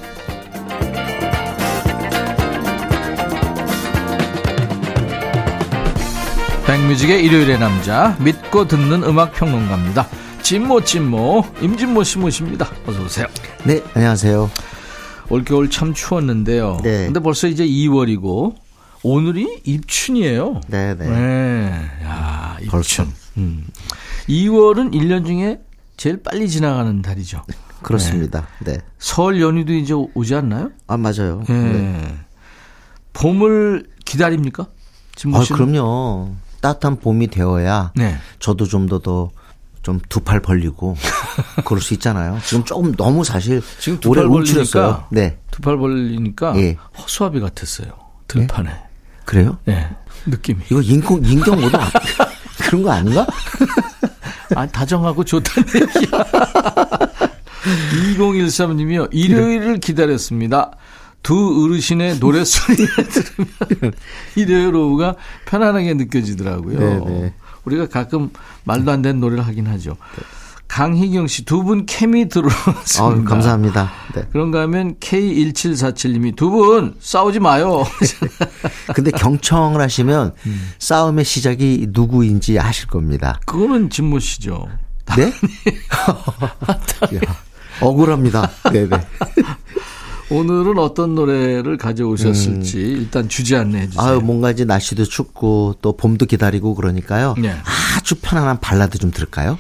백뮤직의 6.67 7.23
일요일의 7.25 7.59
남자 7.59 8.17
믿고 8.21 8.67
듣는 8.67 9.03
음악 9.03 9.35
평론가입니다. 9.35 10.07
진모 10.43 10.83
진모 10.83 11.45
임진모 11.61 12.05
씨 12.05 12.19
모십니다. 12.19 12.71
어서 12.87 13.03
오세요. 13.03 13.27
네, 13.65 13.83
안녕하세요. 13.95 14.51
올겨울 15.29 15.71
참 15.71 15.93
추웠는데요. 15.93 16.79
네. 16.83 17.07
근데 17.07 17.21
벌써 17.21 17.49
이제 17.49 17.67
2월이고 17.67 18.55
오늘이 19.03 19.61
입춘이에요. 19.65 20.61
네, 20.69 20.95
네. 20.97 21.09
네. 21.09 21.91
야, 22.05 22.57
입춘. 22.61 22.71
벌써. 22.71 23.05
음. 23.37 23.67
2월은 24.29 24.93
1년 24.93 25.27
중에 25.27 25.61
제일 25.97 26.23
빨리 26.23 26.49
지나가는 26.49 27.03
달이죠. 27.03 27.43
그렇습니다. 27.83 28.47
네. 28.61 28.79
설 28.99 29.41
연휴도 29.41 29.73
이제 29.73 29.93
오지 29.93 30.35
않나요? 30.37 30.71
아, 30.87 30.97
맞아요. 30.97 31.43
예. 31.49 31.53
네. 31.53 32.15
봄을 33.13 33.89
기다립니까? 34.05 34.67
진모 35.17 35.39
아? 35.39 35.45
그럼요. 35.53 36.35
따뜻한 36.61 37.01
봄이 37.01 37.27
되어야 37.29 37.93
네. 37.97 38.17
저도 38.39 38.67
좀 38.67 38.87
더 38.87 39.01
더 39.01 39.31
좀 39.83 39.99
두 40.09 40.21
팔 40.21 40.39
벌리고 40.41 40.97
그럴 41.67 41.81
수 41.83 41.93
있잖아요. 41.95 42.39
지금 42.47 42.63
조금 42.65 42.95
너무 42.95 43.25
사실 43.25 43.61
지금 43.81 43.99
두 43.99 44.11
오래 44.11 44.21
팔 44.23 44.31
움츠렸어요. 44.31 44.83
벌리니까 44.85 45.09
네. 45.11 45.39
두 45.51 45.61
팔 45.61 45.77
벌리니까 45.77 46.57
예. 46.59 46.77
허수아비 46.99 47.41
같았어요. 47.41 47.89
들판에. 48.29 48.71
그래요? 49.25 49.59
네. 49.65 49.89
느낌이. 50.27 50.61
이거 50.71 50.81
인공 50.81 51.25
인경 51.25 51.61
모드 51.61 51.77
아- 51.77 51.91
그런 52.67 52.83
거 52.83 52.91
아닌가? 52.93 53.27
아, 54.55 54.67
다정하고 54.67 55.25
좋다는 55.25 55.69
얘기야. 55.75 56.25
2013님이요. 58.17 59.09
일요일을 59.13 59.79
기다렸습니다. 59.79 60.73
두 61.23 61.65
어르신의 61.65 62.19
노랫소리 62.19 62.77
들으면 62.77 63.93
일요일 64.35 64.75
오후가 64.75 65.15
편안하게 65.47 65.95
느껴지더라고요. 65.95 66.79
네네. 66.79 67.35
우리가 67.65 67.89
가끔 67.89 68.31
말도 68.65 68.91
안 68.91 69.03
되는 69.03 69.21
노래를 69.21 69.47
하긴 69.47 69.69
하죠. 69.69 69.97
강희경 70.73 71.27
씨, 71.27 71.45
두 71.45 71.63
분 71.65 71.85
케미 71.85 72.29
들어왔습니다. 72.31 73.05
아, 73.05 73.25
감사합니다. 73.29 73.91
네. 74.15 74.23
그런가 74.33 74.63
하면 74.63 74.95
K1747님이 75.01 76.35
두 76.35 76.49
분 76.51 76.95
싸우지 76.99 77.41
마요. 77.41 77.85
근데 78.95 79.11
경청을 79.11 79.83
하시면 79.83 80.33
싸움의 80.79 81.27
시작이 81.27 81.89
누구인지 81.91 82.59
아실 82.59 82.87
겁니다. 82.87 83.39
그거는 83.45 83.91
진모 83.91 84.19
씨죠. 84.19 84.67
네? 85.17 85.27
야, 87.17 87.21
억울합니다. 87.83 88.51
네네. 88.73 88.97
오늘은 90.31 90.79
어떤 90.79 91.15
노래를 91.15 91.77
가져오셨을지 91.77 92.79
일단 92.79 93.29
주제 93.29 93.57
안내해 93.57 93.89
주세요. 93.91 94.03
음. 94.03 94.09
아유, 94.09 94.21
뭔가 94.23 94.51
이제 94.51 94.65
날씨도 94.65 95.05
춥고 95.05 95.77
또 95.83 95.95
봄도 95.99 96.25
기다리고 96.25 96.75
그러니까요. 96.75 97.35
네. 97.37 97.55
아주 97.99 98.15
편안한 98.23 98.59
발라드 98.61 98.97
좀 98.99 99.11
들을까요? 99.11 99.59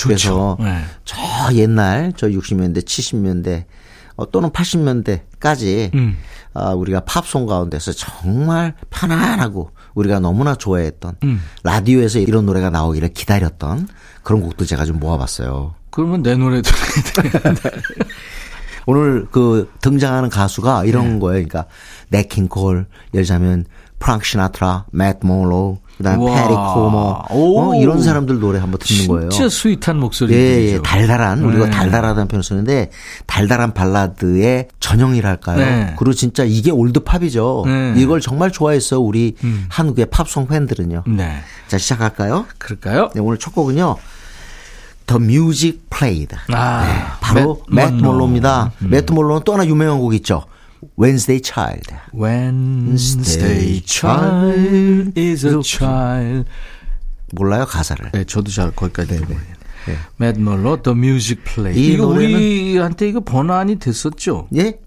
그래서 0.00 0.56
네. 0.60 0.82
저 1.04 1.16
옛날 1.54 2.12
저 2.16 2.28
60년대, 2.28 2.84
70년대 2.84 3.64
어, 4.16 4.30
또는 4.30 4.50
80년대까지 4.50 5.94
음. 5.94 6.16
아, 6.54 6.70
우리가 6.70 7.00
팝송 7.00 7.46
가운데서 7.46 7.92
정말 7.92 8.74
편안하고 8.90 9.70
우리가 9.94 10.20
너무나 10.20 10.54
좋아했던 10.54 11.16
음. 11.24 11.42
라디오에서 11.62 12.18
이런 12.18 12.46
노래가 12.46 12.70
나오기를 12.70 13.08
기다렸던 13.10 13.88
그런 14.22 14.42
곡들 14.42 14.66
제가 14.66 14.84
좀 14.84 14.98
모아봤어요. 15.00 15.74
그러면 15.90 16.22
내 16.22 16.36
노래도. 16.36 16.70
오늘 18.86 19.26
그 19.30 19.70
등장하는 19.80 20.28
가수가 20.28 20.84
이런 20.84 21.14
네. 21.14 21.18
거예요. 21.20 21.46
그러니까 21.46 21.66
냇킹콜 22.08 22.86
예를 23.14 23.24
들자면 23.24 23.64
프랑크 23.98 24.24
시나트라, 24.24 24.86
맷 24.90 25.18
먼로, 25.22 25.78
그다음에 25.98 26.24
와. 26.24 26.34
페리 26.42 26.54
코모 26.54 27.18
오. 27.30 27.60
어, 27.60 27.74
이런 27.76 28.02
사람들 28.02 28.40
노래 28.40 28.58
한번 28.58 28.78
듣는 28.80 29.06
거예요. 29.08 29.28
진짜 29.28 29.48
sweet한 29.48 29.98
목소리죠. 29.98 30.36
예, 30.38 30.72
예, 30.74 30.78
달달한 30.82 31.44
우리가 31.44 31.66
네. 31.66 31.70
달달하다는 31.70 32.28
표현을 32.28 32.42
쓰는데 32.42 32.90
달달한 33.26 33.72
발라드의 33.74 34.68
전형이랄까요. 34.80 35.58
네. 35.58 35.94
그리고 35.98 36.12
진짜 36.14 36.44
이게 36.44 36.70
올드 36.70 37.00
팝이죠. 37.00 37.64
네. 37.66 37.94
이걸 37.98 38.20
정말 38.20 38.50
좋아했어요. 38.50 39.00
우리 39.00 39.36
한국의 39.68 40.06
팝송 40.06 40.46
팬들은요. 40.48 41.04
네. 41.06 41.40
자 41.68 41.78
시작할까요? 41.78 42.46
그럴까요? 42.58 43.10
네, 43.14 43.20
오늘 43.20 43.38
첫 43.38 43.54
곡은요. 43.54 43.96
The 45.06 45.22
Music 45.22 45.80
Played. 45.90 46.36
아, 46.52 46.84
네, 46.86 47.04
바로 47.20 47.62
맷 47.68 47.86
맷 47.86 47.94
몰로. 47.94 48.12
몰로입니다. 48.12 48.72
맷 48.78 49.04
몰로는 49.12 49.42
또 49.44 49.52
하나 49.52 49.66
유명한 49.66 49.98
곡 49.98 50.14
있죠. 50.14 50.44
Wednesday 50.98 51.40
Child. 51.40 51.94
Wednesday 52.12 53.80
child 53.84 55.12
is 55.18 55.46
a 55.46 55.60
child. 55.62 56.44
몰라요 57.32 57.64
가사를. 57.66 58.10
네, 58.12 58.24
저도 58.24 58.50
잘 58.50 58.70
거기까지 58.72 59.14
모르겠네요. 59.14 59.52
Mad 60.20 60.38
Mullo, 60.40 60.82
The 60.82 60.96
Music 60.96 61.42
Play. 61.44 61.76
이 61.78 61.94
이거 61.94 62.06
노래는- 62.06 62.34
우리한테 62.34 63.08
이거 63.08 63.20
번안이 63.20 63.78
됐었죠? 63.78 64.48
예? 64.56 64.78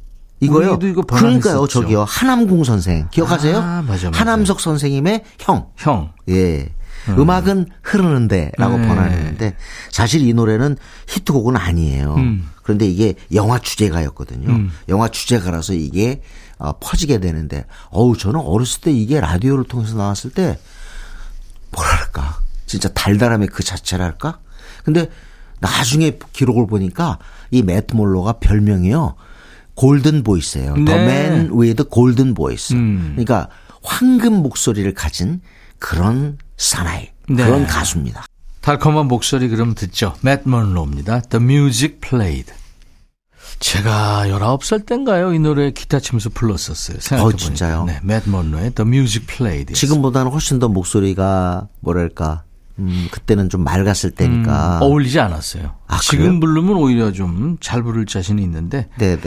이거요. 0.42 0.78
이거 0.82 1.02
그러니까요, 1.02 1.04
번안했었죠. 1.06 1.68
저기요. 1.68 2.04
하남궁 2.04 2.64
선생 2.66 3.08
기억하세요? 3.10 3.58
아, 3.58 3.82
맞아, 3.88 4.10
맞아. 4.10 4.20
하남석 4.20 4.60
선생님의 4.60 5.24
형. 5.40 5.68
형. 5.78 6.12
예. 6.30 6.70
음. 7.10 7.30
악은 7.30 7.68
흐르는데라고 7.82 8.78
네. 8.78 8.88
번안했는데 8.88 9.56
사실 9.92 10.28
이 10.28 10.34
노래는 10.34 10.78
히트곡은 11.08 11.56
아니에요. 11.56 12.16
음. 12.16 12.50
그런데 12.64 12.88
이게 12.88 13.14
영화 13.34 13.60
주제가였거든요. 13.60 14.70
영화 14.90 15.08
주제가라서 15.08 15.74
이게 15.74 16.22
어, 16.58 16.74
퍼지게 16.80 17.20
되는데 17.20 17.66
어우 17.90 18.18
저는 18.18 18.40
어렸을 18.40 18.82
때 18.82 18.92
이게 18.92 19.20
라디오를 19.20 19.66
통해서 19.66 19.96
나왔을 19.96 20.32
때 20.32 20.58
뭐랄까 21.72 22.40
진짜 22.66 22.90
달달함의 22.90 23.50
그 23.50 23.64
자체랄까? 23.64 24.40
근데 24.84 25.10
나중에 25.60 26.18
기록을 26.34 26.68
보니까 26.68 27.20
이 27.52 27.62
매트 27.62 27.96
몰로가 27.96 28.34
별명이요. 28.34 29.16
골든 29.76 30.24
보이스예요. 30.24 30.76
네. 30.76 30.86
The 30.86 31.00
Man 31.00 31.52
with 31.52 31.84
Golden 31.92 32.34
Voice. 32.34 32.76
음. 32.76 33.12
그러니까 33.12 33.50
황금 33.84 34.42
목소리를 34.42 34.92
가진 34.94 35.42
그런 35.80 36.38
사나이 36.58 37.10
네. 37.30 37.44
그런 37.46 37.66
가수입니다. 37.68 38.26
달콤한 38.62 39.08
목소리 39.08 39.48
그럼 39.50 39.76
듣죠. 39.76 40.16
Matt 40.26 40.44
Monroe입니다. 40.48 41.22
The 41.22 41.44
Music 41.44 42.00
Played. 42.02 42.52
제가 43.60 44.26
19살 44.28 44.86
땐가요? 44.86 45.34
이 45.34 45.40
노래 45.40 45.72
기타 45.72 46.00
치면서 46.00 46.30
불렀었어요. 46.30 46.98
생각해보니까. 47.00 47.24
어, 47.24 47.32
진짜요? 47.38 47.84
네, 47.86 48.00
Matt 48.04 48.30
Monroe의 48.30 48.72
The 48.72 48.88
Music 48.88 49.28
Played. 49.28 49.74
지금보다는 49.74 50.32
훨씬 50.32 50.60
더 50.60 50.68
목소리가 50.68 51.68
뭐랄까 51.80 52.44
음, 52.80 53.08
그때는 53.12 53.50
좀 53.50 53.64
맑았을 53.64 54.12
때니까. 54.12 54.80
어울리지 54.82 55.20
않았어요. 55.20 55.76
아, 55.88 56.00
지금 56.02 56.26
그래요? 56.26 56.40
부르면 56.42 56.76
오히려 56.76 57.12
좀 57.12 57.58
잘 57.62 57.82
부를 57.84 58.06
자신이 58.06 58.42
있는데 58.44 58.90
네네 58.98 59.22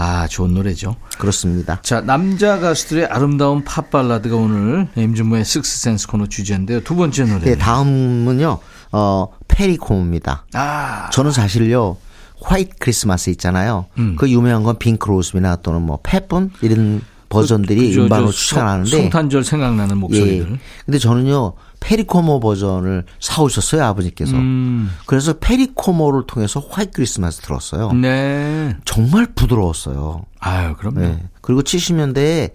아 0.00 0.28
좋은 0.28 0.54
노래죠. 0.54 0.94
그렇습니다. 1.18 1.80
자 1.82 2.00
남자 2.00 2.60
가수들의 2.60 3.06
아름다운 3.06 3.64
팝 3.64 3.90
발라드가 3.90 4.36
오늘 4.36 4.86
임진모의 4.94 5.44
식스센스 5.44 6.06
코너 6.06 6.26
주제인데요. 6.26 6.84
두 6.84 6.94
번째 6.94 7.24
노래. 7.24 7.40
네, 7.40 7.58
다음은요 7.58 8.58
어 8.92 9.26
페리 9.48 9.74
코모입니다. 9.74 10.46
아 10.54 11.10
저는 11.10 11.32
사실요 11.32 11.96
White 12.40 12.76
Christmas 12.78 13.30
있잖아요. 13.30 13.86
음. 13.98 14.14
그 14.16 14.30
유명한 14.30 14.62
건 14.62 14.78
빙 14.78 15.08
크로스비나 15.08 15.56
또는 15.56 15.82
뭐 15.82 15.98
팻 16.04 16.31
분 16.31 16.52
이런 16.62 17.02
버전들이 17.28 17.88
그저 17.88 18.02
음반으로 18.02 18.30
저 18.30 18.36
추천하는데 18.36 18.90
성- 18.90 19.00
성탄절 19.02 19.44
생각나는 19.44 19.98
목소리들. 19.98 20.52
예. 20.52 20.58
근데 20.86 20.98
저는요 20.98 21.52
페리코모 21.80 22.40
버전을 22.40 23.04
사오셨어요 23.20 23.84
아버지께서. 23.84 24.36
음, 24.36 24.90
그래서 25.06 25.34
페리코모를 25.38 26.24
통해서 26.26 26.60
화이트 26.68 26.92
크리스마스 26.94 27.40
들었어요. 27.42 27.92
네. 27.92 28.76
정말 28.84 29.26
부드러웠어요. 29.34 30.24
아유 30.40 30.74
그럼요. 30.76 31.00
네. 31.00 31.22
그리고 31.40 31.62
70년대에 31.62 32.50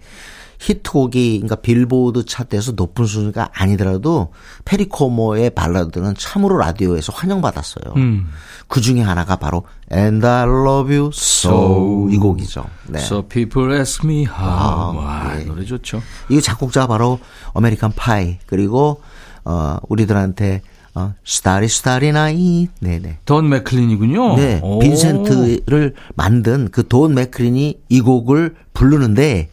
히트곡이 0.64 1.40
그러니까 1.40 1.56
빌보드 1.56 2.24
차트에서 2.24 2.72
높은 2.72 3.04
순위가 3.04 3.50
아니더라도 3.52 4.32
페리코모의 4.64 5.50
발라드는 5.50 6.14
참으로 6.16 6.56
라디오에서 6.56 7.12
환영받았어요. 7.14 7.92
음. 7.96 8.28
그 8.66 8.80
중에 8.80 9.02
하나가 9.02 9.36
바로 9.36 9.64
And 9.92 10.26
I 10.26 10.44
Love 10.44 10.96
You 10.96 11.10
So 11.12 12.08
이 12.10 12.16
곡이죠. 12.16 12.64
네. 12.88 13.00
So 13.00 13.22
people 13.28 13.76
ask 13.76 14.08
me 14.08 14.20
how. 14.22 14.34
아, 14.38 14.92
와 14.96 15.38
예. 15.38 15.44
노래 15.44 15.64
좋죠. 15.66 16.00
이 16.30 16.40
작곡자가 16.40 16.86
바로 16.86 17.18
American 17.52 17.92
Pie 17.94 18.38
그리고 18.46 19.02
어 19.44 19.76
우리들한테 19.88 20.62
어 20.94 21.12
Starry 21.24 21.68
Starry 21.68 22.12
Night 22.12 22.68
네네. 22.80 23.18
돈 23.26 23.50
맥클린이군요. 23.50 24.36
네, 24.36 24.60
오. 24.62 24.78
빈센트를 24.78 25.94
만든 26.14 26.70
그 26.70 26.82
돈 26.88 27.14
맥클린이 27.14 27.80
이 27.90 28.00
곡을 28.00 28.54
부르는데 28.72 29.50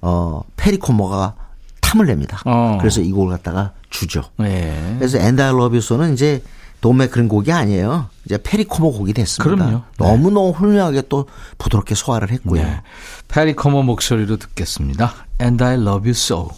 어 0.00 0.42
페리 0.56 0.87
코모가 0.87 1.34
탐을 1.80 2.06
냅니다. 2.06 2.40
어. 2.44 2.78
그래서 2.80 3.00
이 3.00 3.10
곡을 3.10 3.30
갖다가 3.30 3.72
주죠. 3.90 4.22
네. 4.38 4.96
그래서 4.98 5.18
Love 5.18 5.80
You는 5.90 6.14
이제 6.14 6.42
돈 6.80 6.96
맥클린 6.96 7.28
곡이 7.28 7.52
아니에요. 7.52 8.08
이제 8.24 8.38
페리 8.42 8.67
코모 8.67 8.92
곡이 8.92 9.12
됐습니다. 9.12 9.56
그럼요. 9.56 9.82
네. 9.98 10.06
너무너무 10.06 10.50
훌륭하게 10.50 11.02
또 11.08 11.26
부드럽게 11.58 11.94
소화를 11.94 12.30
했고요. 12.30 12.62
네. 12.62 12.80
페리 13.28 13.54
코모 13.54 13.82
목소리로 13.82 14.36
듣겠습니다. 14.38 15.12
And 15.40 15.62
I 15.62 15.74
love 15.74 16.08
you 16.08 16.10
so. 16.10 16.48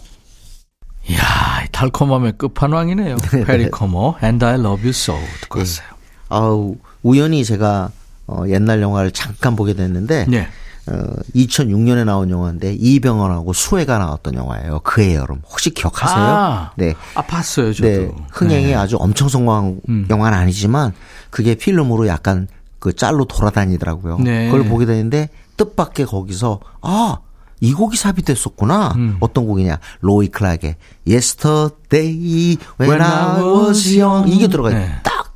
이야, 1.09 1.19
이 1.65 1.67
달콤함의 1.71 2.33
끝판왕이네요. 2.37 3.17
페리 3.45 3.69
코모, 3.69 4.15
And 4.23 4.43
I 4.45 4.53
love 4.55 4.81
you 4.83 4.89
so. 4.89 5.15
듣고 5.41 5.59
왔어요. 5.59 5.87
아우, 6.29 6.77
우연히 7.01 7.43
제가 7.43 7.91
어, 8.27 8.43
옛날 8.47 8.81
영화를 8.81 9.11
잠깐 9.11 9.55
보게 9.57 9.73
됐는데 9.73 10.25
네. 10.29 10.47
어, 10.87 11.15
2006년에 11.35 12.03
나온 12.03 12.29
영화인데 12.29 12.73
이병헌하고 12.73 13.53
수혜가 13.53 13.97
나왔던 13.99 14.35
영화예요. 14.35 14.81
그해 14.83 15.15
여름. 15.15 15.41
혹시 15.49 15.69
기억하세요? 15.69 16.23
아, 16.23 16.71
네. 16.75 16.93
아, 17.15 17.21
봤어요, 17.21 17.73
저도. 17.73 17.87
네. 17.87 18.11
흥행이 18.31 18.67
네. 18.67 18.75
아주 18.75 18.97
엄청 18.99 19.29
성공한 19.29 19.79
음. 19.87 20.07
영화는 20.09 20.37
아니지만 20.37 20.93
그게 21.29 21.55
필름으로 21.55 22.07
약간 22.07 22.47
그 22.79 22.93
짤로 22.93 23.25
돌아다니더라고요. 23.25 24.17
네. 24.19 24.47
그걸 24.51 24.65
보게 24.65 24.85
되는데 24.85 25.29
뜻밖의 25.55 26.05
거기서 26.05 26.59
아, 26.81 27.19
이 27.61 27.73
곡이 27.73 27.95
삽입됐었구나. 27.95 28.93
음. 28.97 29.17
어떤 29.21 29.47
곡이냐? 29.47 29.79
로이 30.01 30.27
클락의 30.27 30.75
Yesterday 31.07 32.57
When, 32.77 32.91
When 32.91 33.01
I 33.01 33.41
Was 33.41 33.97
Young. 33.97 34.29
이게 34.29 34.47
들어가요. 34.49 34.75
네. 34.77 34.99
딱. 35.01 35.33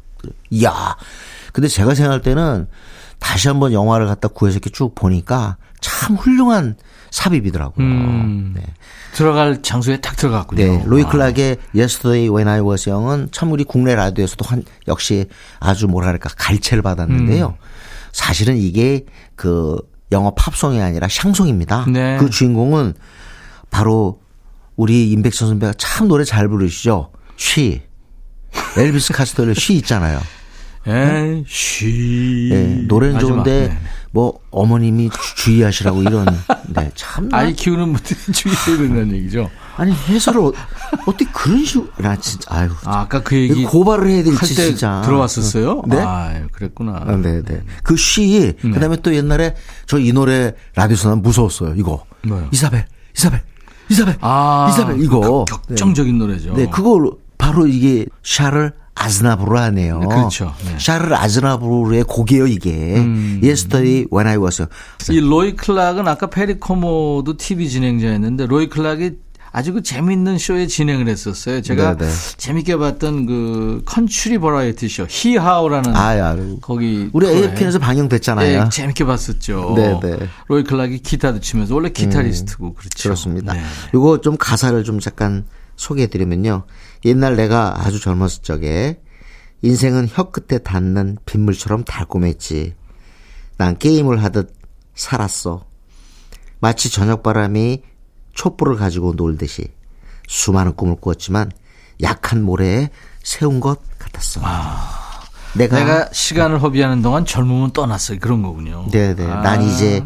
이야. 0.50 0.98
근데 1.54 1.70
제가 1.70 1.96
생각할 1.96 2.22
때는 2.22 2.68
다시 3.20 3.48
한번 3.48 3.74
영화를 3.74 4.08
갖다 4.08 4.28
구해서 4.28 4.56
이렇게 4.56 4.70
쭉 4.70 4.94
보니까 4.96 5.58
참 5.82 6.16
훌륭한 6.16 6.76
삽입이더라고요. 7.12 7.86
음. 7.86 8.54
네. 8.56 8.64
들어갈 9.14 9.62
장소에 9.62 9.98
딱 10.02 10.16
들어갔군요. 10.16 10.64
네, 10.64 10.84
로이 10.86 11.04
아. 11.04 11.10
클락의 11.10 11.58
Yesterday 11.76 12.30
When 12.30 12.48
I 12.48 12.62
Was 12.62 12.90
Young은 12.90 13.30
참 13.32 13.52
우리 13.52 13.64
국내 13.64 13.96
라디오에서도 13.96 14.46
한, 14.46 14.64
역시 14.88 15.28
아주 15.60 15.88
뭐랄까 15.88 16.30
갈채를 16.38 16.82
받았는데요. 16.84 17.48
음. 17.48 17.66
사실은 18.12 18.58
이게 18.58 19.06
그 19.36 19.78
영어 20.12 20.34
팝송이 20.36 20.82
아니라 20.82 21.08
샹송입니다. 21.10 21.86
네. 21.90 22.18
그 22.18 22.30
주인공은 22.30 22.94
바로 23.70 24.22
우리 24.76 25.10
임백천 25.12 25.48
선배가 25.50 25.74
참 25.78 26.08
노래 26.08 26.24
잘 26.24 26.48
부르시죠. 26.48 27.12
쉬. 27.36 27.82
엘비스 28.78 29.14
카스텔의 29.14 29.56
쉬 29.56 29.76
있잖아요. 29.78 30.20
에, 30.88 31.44
쉬. 31.48 32.50
네, 32.52 32.82
노래는 32.88 33.16
마지막. 33.16 33.30
좋은데 33.34 33.68
네. 33.70 33.78
뭐 34.12 34.40
어머님이 34.52 35.10
주- 35.10 35.36
주의하시라고 35.36 36.02
이런 36.04 36.26
네, 36.70 36.90
참 36.96 37.30
아이 37.34 37.54
키우는 37.54 37.94
분들이 37.94 38.20
주의해야 38.34 38.78
된다는 38.88 39.16
얘기죠. 39.18 39.50
아니 39.76 39.92
해설을 39.94 40.40
어, 40.42 40.54
어떻게 41.06 41.26
그런 41.32 41.64
식으로 41.64 41.88
나 41.98 42.16
진짜 42.16 42.46
아유 42.56 42.70
아, 42.86 43.02
아까 43.02 43.22
그 43.22 43.36
얘기 43.38 43.64
고발을 43.66 44.08
해야 44.10 44.24
될지 44.24 44.56
진짜 44.56 45.02
들어왔었어요? 45.06 45.84
네? 45.88 45.98
아, 46.00 46.34
그랬구나. 46.52 47.04
아, 47.06 47.16
네, 47.18 47.42
네. 47.44 47.62
그 47.84 47.96
She, 47.98 48.54
그 48.60 48.80
다음에 48.80 48.96
또 49.04 49.14
옛날에 49.14 49.56
저 49.86 50.00
이 50.00 50.14
노래 50.14 50.54
라디오에서 50.76 51.10
난 51.10 51.22
무서웠어요. 51.22 51.76
이거. 51.76 52.06
뭐요? 52.24 52.48
이사벨, 52.52 52.86
이사벨, 53.16 53.42
이사벨, 53.90 54.16
아, 54.22 54.68
이사벨, 54.72 55.02
이거. 55.04 55.46
격- 55.46 55.68
격정적인 55.68 56.18
노래죠. 56.18 56.54
네, 56.56 56.68
그거 56.72 57.18
바로 57.38 57.68
이게 57.68 58.06
샤를 58.24 58.74
아즈나브르하네요. 58.98 60.00
네, 60.00 60.06
그렇죠. 60.08 60.54
네. 60.66 60.76
샤를 60.80 61.14
아즈나브르의 61.14 62.04
곡이에요, 62.04 62.48
이게. 62.48 62.96
음. 62.98 63.40
Yesterday 63.44 64.08
When 64.12 64.28
I 64.28 64.38
Was. 64.38 64.66
이 65.10 65.20
로이 65.20 65.56
클락은 65.56 66.08
아까 66.08 66.28
페리 66.28 66.56
코모도 66.60 67.38
TV 67.38 67.70
진행자였는데 67.70 68.48
로이 68.48 68.70
클락이 68.70 69.12
아주 69.52 69.74
그 69.74 69.82
재밌는 69.82 70.38
쇼에 70.38 70.68
진행을 70.68 71.08
했었어요. 71.08 71.62
제가 71.62 71.98
네네. 71.98 72.12
재밌게 72.38 72.78
봤던 72.78 73.26
그 73.26 73.82
컨츄리 73.86 74.38
버라이어티 74.40 74.88
쇼 74.88 75.06
Hee 75.10 75.31
Haw라는 75.31 75.96
아야. 75.96 76.36
거기 76.62 77.10
우리 77.14 77.28
AFN에서 77.28 77.80
방영됐잖아요. 77.80 78.64
네, 78.66 78.70
재밌게 78.70 79.06
봤었죠. 79.06 79.74
네네. 79.76 80.20
로이 80.48 80.64
클락이 80.64 81.00
기타도 81.00 81.40
치면서 81.40 81.74
원래 81.74 81.90
기타리스트고 81.90 82.74
그렇죠. 82.74 83.04
그렇습니다. 83.10 83.54
네. 83.54 83.62
요거 83.96 84.22
좀 84.22 84.38
가사를 84.38 84.84
좀 84.84 85.00
잠깐 85.00 85.46
소개해드리면요. 85.76 86.64
옛날 87.08 87.38
내가 87.38 87.74
아주 87.78 88.00
젊었을 88.02 88.44
적에 88.44 89.00
인생은 89.62 90.10
혀 90.10 90.30
끝에 90.30 90.60
닿는 90.60 91.18
빗물처럼 91.26 91.86
달콤했지. 91.86 92.76
난 93.58 93.78
게임을 93.78 94.24
하듯 94.24 94.54
살았어. 94.94 95.66
마치 96.60 96.92
저녁바람이 96.92 97.82
촛불을 98.34 98.76
가지고 98.76 99.14
놀듯이 99.14 99.72
수많은 100.28 100.76
꿈을 100.76 100.98
꾸었지만 100.98 101.52
약한 102.02 102.44
모래에 102.44 102.90
세운 103.24 103.60
것 103.60 103.80
같았어. 103.98 104.42
내가, 105.56 105.80
내가 105.80 106.10
시간을 106.12 106.62
허비하는 106.62 107.02
동안 107.02 107.26
젊음은 107.26 107.72
떠났어요. 107.72 108.20
그런 108.20 108.44
거군요. 108.44 108.88
네네. 108.92 109.26
아. 109.26 109.42
난 109.42 109.64
이제 109.64 110.04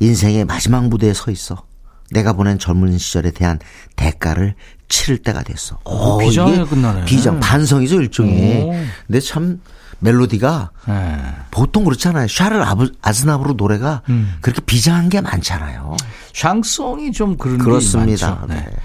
인생의 0.00 0.44
마지막 0.44 0.88
무대에 0.88 1.14
서 1.14 1.30
있어. 1.30 1.64
내가 2.10 2.32
보낸 2.32 2.58
젊은 2.58 2.98
시절에 2.98 3.30
대한 3.30 3.58
대가를 3.96 4.54
치를 4.88 5.18
때가 5.18 5.42
됐어. 5.42 5.78
오, 5.84 6.18
비장하게 6.18 6.56
이게 6.56 6.64
끝나네. 6.64 7.04
비장, 7.04 7.40
반성이죠, 7.40 8.00
일종의. 8.00 8.62
오. 8.62 8.72
근데 9.06 9.20
참 9.20 9.60
멜로디가 10.00 10.70
네. 10.86 11.16
보통 11.50 11.84
그렇잖아요. 11.84 12.28
샤를 12.28 12.64
아즈나브로 13.02 13.54
노래가 13.54 14.02
음. 14.08 14.36
그렇게 14.40 14.60
비장한 14.64 15.08
게 15.08 15.20
많잖아요. 15.20 15.96
샹송이 16.34 17.12
좀 17.12 17.36
그런 17.36 17.58
그렇습니다. 17.58 18.26
게 18.26 18.30
많죠. 18.30 18.46
네. 18.48 18.54
네. 18.70 18.76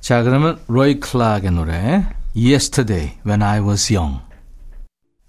자, 0.00 0.22
그러면 0.22 0.58
로이 0.68 0.98
클락의 0.98 1.50
노래 1.52 2.06
Yesterday 2.34 3.18
When 3.26 3.42
I 3.42 3.60
Was 3.60 3.92
Young. 3.94 4.20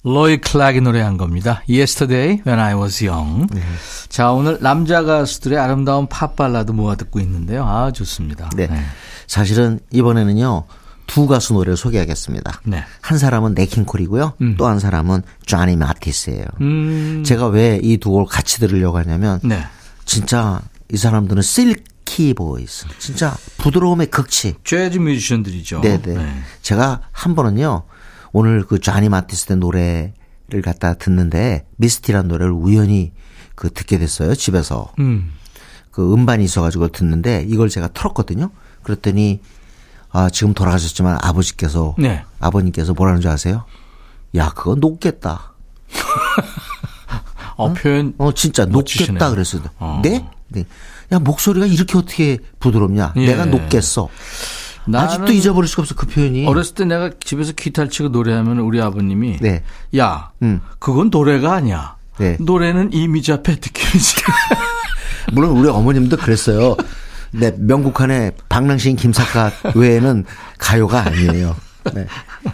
로이 0.03 0.37
클락이 0.37 0.81
노래한 0.81 1.15
겁니다. 1.17 1.63
Yesterday 1.69 2.41
When 2.45 2.59
I 2.59 2.73
Was 2.75 3.05
Young. 3.05 3.47
네. 3.53 3.61
자, 4.09 4.31
오늘 4.31 4.57
남자 4.59 5.01
가수들의 5.03 5.57
아름다운 5.57 6.07
팝 6.07 6.35
발라드 6.35 6.71
모아 6.71 6.95
듣고 6.95 7.19
있는데요. 7.21 7.63
아, 7.65 7.91
좋습니다. 7.91 8.49
네. 8.55 8.67
사실은 9.27 9.79
이번에는요, 9.91 10.65
두 11.07 11.25
가수 11.27 11.53
노래를 11.53 11.77
소개하겠습니다. 11.77 12.61
네. 12.65 12.83
한 13.01 13.17
사람은 13.17 13.53
냇 13.53 13.72
킹 13.72 13.91
콜이고요. 13.91 14.33
또한 14.57 14.79
사람은 14.79 15.23
쟈니 15.45 15.77
마티스예요. 15.77 16.45
음. 16.59 17.23
제가 17.25 17.47
왜 17.47 17.79
이 17.81 17.97
두 17.97 18.09
곡을 18.11 18.25
같이 18.25 18.59
들으려고 18.59 18.97
하냐면 18.97 19.39
네. 19.43 19.63
진짜 20.03 20.61
이 20.91 20.97
사람들은 20.97 21.41
silky 21.41 22.33
voice. 22.33 22.85
진짜 22.99 23.35
부드러움의 23.57 24.07
극치. 24.07 24.55
재즈 24.65 24.97
뮤지션들이죠. 24.97 25.79
네네. 25.79 26.43
제가 26.61 27.01
한 27.13 27.35
번은요, 27.35 27.83
오늘 28.33 28.65
그 28.65 28.79
쟈니 28.79 29.09
마티스의 29.09 29.57
노래를 29.59 30.61
갖다 30.63 30.95
듣는데, 30.95 31.65
Misty라는 31.77 32.27
노래를 32.27 32.51
우연히 32.51 33.13
그 33.55 33.71
듣게 33.71 33.97
됐어요, 33.97 34.35
집에서. 34.35 34.91
음. 34.99 35.31
그 35.91 36.13
음반이 36.13 36.43
있어가지고 36.43 36.89
듣는데, 36.89 37.45
이걸 37.47 37.69
제가 37.69 37.89
틀었거든요. 37.89 38.49
그랬더니, 38.81 39.39
아, 40.11 40.29
지금 40.29 40.53
돌아가셨지만 40.53 41.19
아버지께서, 41.21 41.95
네. 41.97 42.25
아버님께서 42.39 42.93
뭐라는 42.93 43.21
줄 43.21 43.29
아세요? 43.29 43.65
야, 44.35 44.49
그거 44.49 44.75
녹겠다. 44.75 45.53
어, 47.55 47.71
표현 47.73 48.15
어, 48.17 48.33
진짜 48.33 48.65
멋지시네요. 48.65 49.13
녹겠다 49.13 49.29
그랬어요. 49.29 49.61
어. 49.77 50.01
네? 50.03 50.27
네. 50.47 50.65
야, 51.11 51.19
목소리가 51.19 51.67
이렇게 51.67 51.97
어떻게 51.97 52.39
부드럽냐? 52.59 53.13
예. 53.17 53.27
내가 53.27 53.45
녹겠어. 53.45 54.09
아직도 54.91 55.31
잊어버릴 55.31 55.67
수가 55.67 55.83
없어, 55.83 55.95
그 55.95 56.07
표현이. 56.07 56.45
어렸을 56.47 56.75
때 56.75 56.85
내가 56.85 57.09
집에서 57.23 57.53
기타를 57.53 57.89
치고 57.89 58.09
노래하면 58.09 58.59
우리 58.59 58.81
아버님이 58.81 59.37
네. 59.39 59.63
야, 59.97 60.31
음. 60.41 60.61
그건 60.79 61.09
노래가 61.09 61.53
아니야. 61.53 61.95
네. 62.17 62.37
노래는 62.39 62.93
이미자 62.93 63.41
패트킴이지. 63.41 64.15
물론 65.33 65.51
우리 65.57 65.69
어머님도 65.69 66.17
그랬어요. 66.17 66.75
네, 67.31 67.51
명곡한의 67.57 68.33
박랑신 68.49 68.95
김사카 68.95 69.51
외에는 69.75 70.25
가요가 70.57 70.99
아니에요. 71.07 71.55
네. 71.93 72.05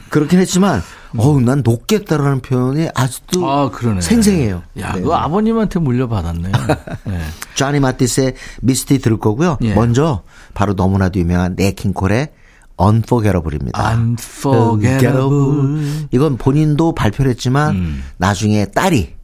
그렇긴 0.09 0.39
했지만, 0.39 0.81
어우, 1.17 1.41
난 1.41 1.61
녹겠다라는 1.63 2.41
표현이 2.41 2.89
아직도 2.95 3.49
아, 3.49 3.69
그러네. 3.69 4.01
생생해요. 4.01 4.63
야, 4.79 4.93
네. 4.93 5.01
그거 5.01 5.15
아버님한테 5.15 5.79
물려받았네. 5.79 6.51
네. 7.05 7.21
쟈니 7.55 7.79
마티스의 7.79 8.35
미스티 8.61 8.99
들을 8.99 9.17
거고요. 9.19 9.57
예. 9.61 9.73
먼저 9.73 10.23
바로 10.53 10.73
너무나도 10.73 11.19
유명한 11.19 11.55
네킹콜의 11.55 12.29
Unforgettable입니다. 12.81 13.93
Unforgettable. 13.93 16.07
이건 16.11 16.37
본인도 16.37 16.95
발표를 16.95 17.31
했지만 17.31 17.75
음. 17.75 18.03
나중에 18.17 18.65
딸이 18.65 19.15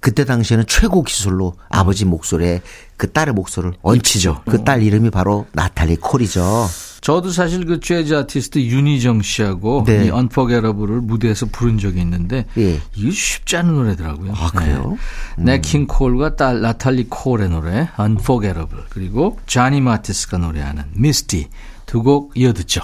그때 0.00 0.24
당시에는 0.24 0.64
최고 0.66 1.02
기술로 1.02 1.54
아버지 1.68 2.04
목소리에 2.04 2.62
그 3.02 3.10
딸의 3.12 3.34
목소리를 3.34 3.74
얹히죠. 3.82 4.42
그 4.46 4.62
딸 4.64 4.82
이름이 4.82 5.10
바로 5.10 5.46
나탈리 5.52 5.96
콜이죠. 5.96 6.68
저도 7.00 7.30
사실 7.30 7.66
그 7.66 7.80
재즈 7.80 8.14
아티스트 8.14 8.60
윤희정 8.60 9.22
씨하고 9.22 9.82
네. 9.84 10.06
이 10.06 10.10
Unforgettable을 10.10 11.00
무대에서 11.00 11.46
부른 11.50 11.78
적이 11.78 12.00
있는데 12.02 12.46
예. 12.58 12.80
이게 12.94 13.10
쉽지 13.10 13.56
않은 13.56 13.74
노래더라고요. 13.74 14.32
아, 14.36 14.50
그래요? 14.52 14.96
네. 15.36 15.56
냇 15.56 15.72
킹 15.72 15.88
콜과 15.88 16.36
딸 16.36 16.60
나탈리 16.60 17.06
콜의 17.08 17.48
노래 17.48 17.88
Unforgettable 17.98 18.84
그리고 18.90 19.36
자니 19.48 19.80
마티스가 19.80 20.38
노래하는 20.38 20.84
Misty 20.96 21.48
두곡 21.86 22.32
이어 22.36 22.52
듣죠. 22.52 22.82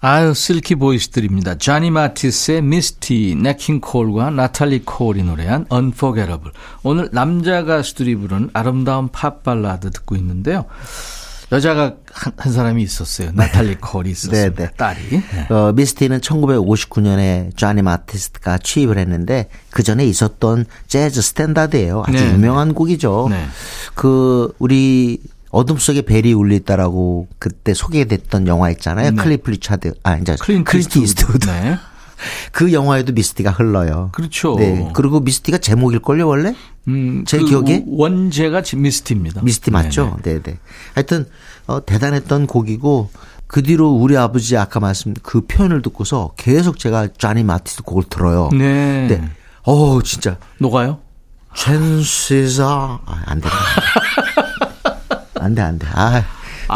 아유 0.00 0.32
silky 0.32 0.76
voice들입니다. 0.76 1.58
자니 1.58 1.90
마티스의 1.90 2.58
Misty, 2.58 3.34
냇 3.34 3.57
킹 3.57 3.80
콜과 3.80 4.30
나탈리 4.30 4.84
콜이 4.84 5.24
노래한 5.24 5.66
Unforgettable. 5.72 6.52
오늘 6.84 7.08
남자 7.12 7.64
가수들이 7.64 8.14
부른 8.14 8.50
아름다운 8.52 9.08
팝 9.08 9.42
발라드 9.42 9.90
듣고 9.90 10.14
있는데요. 10.14 10.66
여자가 11.50 11.96
한, 12.12 12.32
한 12.36 12.52
사람이 12.52 12.80
있었어요. 12.80 13.32
나탈리 13.34 13.76
콜이 13.80 14.10
있었어요. 14.10 14.50
네, 14.50 14.54
네. 14.54 14.70
딸이. 14.76 15.00
네. 15.10 15.52
어, 15.52 15.72
Misty는 15.72 16.20
1959년에 16.20 17.56
쟈니 17.56 17.82
마티스가 17.82 18.58
취입을 18.58 18.98
했는데 18.98 19.48
그 19.70 19.82
전에 19.82 20.04
있었던 20.04 20.66
재즈 20.86 21.22
스탠다드예요. 21.22 22.04
아주 22.06 22.24
네, 22.24 22.34
유명한 22.34 22.72
곡이죠. 22.72 23.28
네. 23.30 23.46
그 23.96 24.54
우리 24.60 25.18
어둠 25.50 25.78
속에 25.78 26.02
벨이 26.02 26.32
울리다라고 26.34 27.28
그때 27.38 27.72
소개됐던 27.74 28.46
영화 28.48 28.70
있잖아요. 28.70 29.14
클리프 29.14 29.50
리차드 29.50 29.94
아 30.02 30.16
이제 30.16 30.36
클린트 30.40 30.70
클린트 30.70 30.98
이스트우드. 30.98 31.46
네. 31.46 31.76
그 32.52 32.72
영화에도 32.72 33.12
미스티가 33.12 33.50
흘러요. 33.52 34.10
그렇죠. 34.12 34.56
네. 34.56 34.90
그리고 34.94 35.20
미스티가 35.20 35.58
제목일 35.58 36.00
걸요 36.00 36.26
원래? 36.26 36.54
음, 36.88 37.24
제 37.24 37.38
그 37.38 37.44
기억에? 37.46 37.84
원제가 37.86 38.62
지- 38.62 38.74
미스티입니다. 38.76 39.42
미스티 39.42 39.70
맞죠? 39.70 40.16
네, 40.24 40.40
네. 40.42 40.58
하여튼 40.94 41.26
어, 41.66 41.84
대단했던 41.84 42.46
곡이고 42.48 43.10
그 43.46 43.62
뒤로 43.62 43.90
우리 43.92 44.16
아버지 44.16 44.56
아까 44.56 44.80
말씀 44.80 45.14
그 45.22 45.42
표현을 45.46 45.80
듣고서 45.82 46.32
계속 46.36 46.78
제가 46.78 47.08
쟈니 47.18 47.44
마티스 47.44 47.82
곡을 47.84 48.04
들어요. 48.10 48.48
네. 48.52 49.06
네. 49.06 49.16
네. 49.18 49.30
어, 49.64 50.02
진짜 50.02 50.38
녹아요? 50.58 50.98
챈시사 51.54 52.62
아, 52.64 53.22
안 53.26 53.40
돼. 53.40 53.48
안 55.40 55.54
돼, 55.54 55.62
안 55.62 55.78
돼. 55.78 55.86
아, 55.92 56.22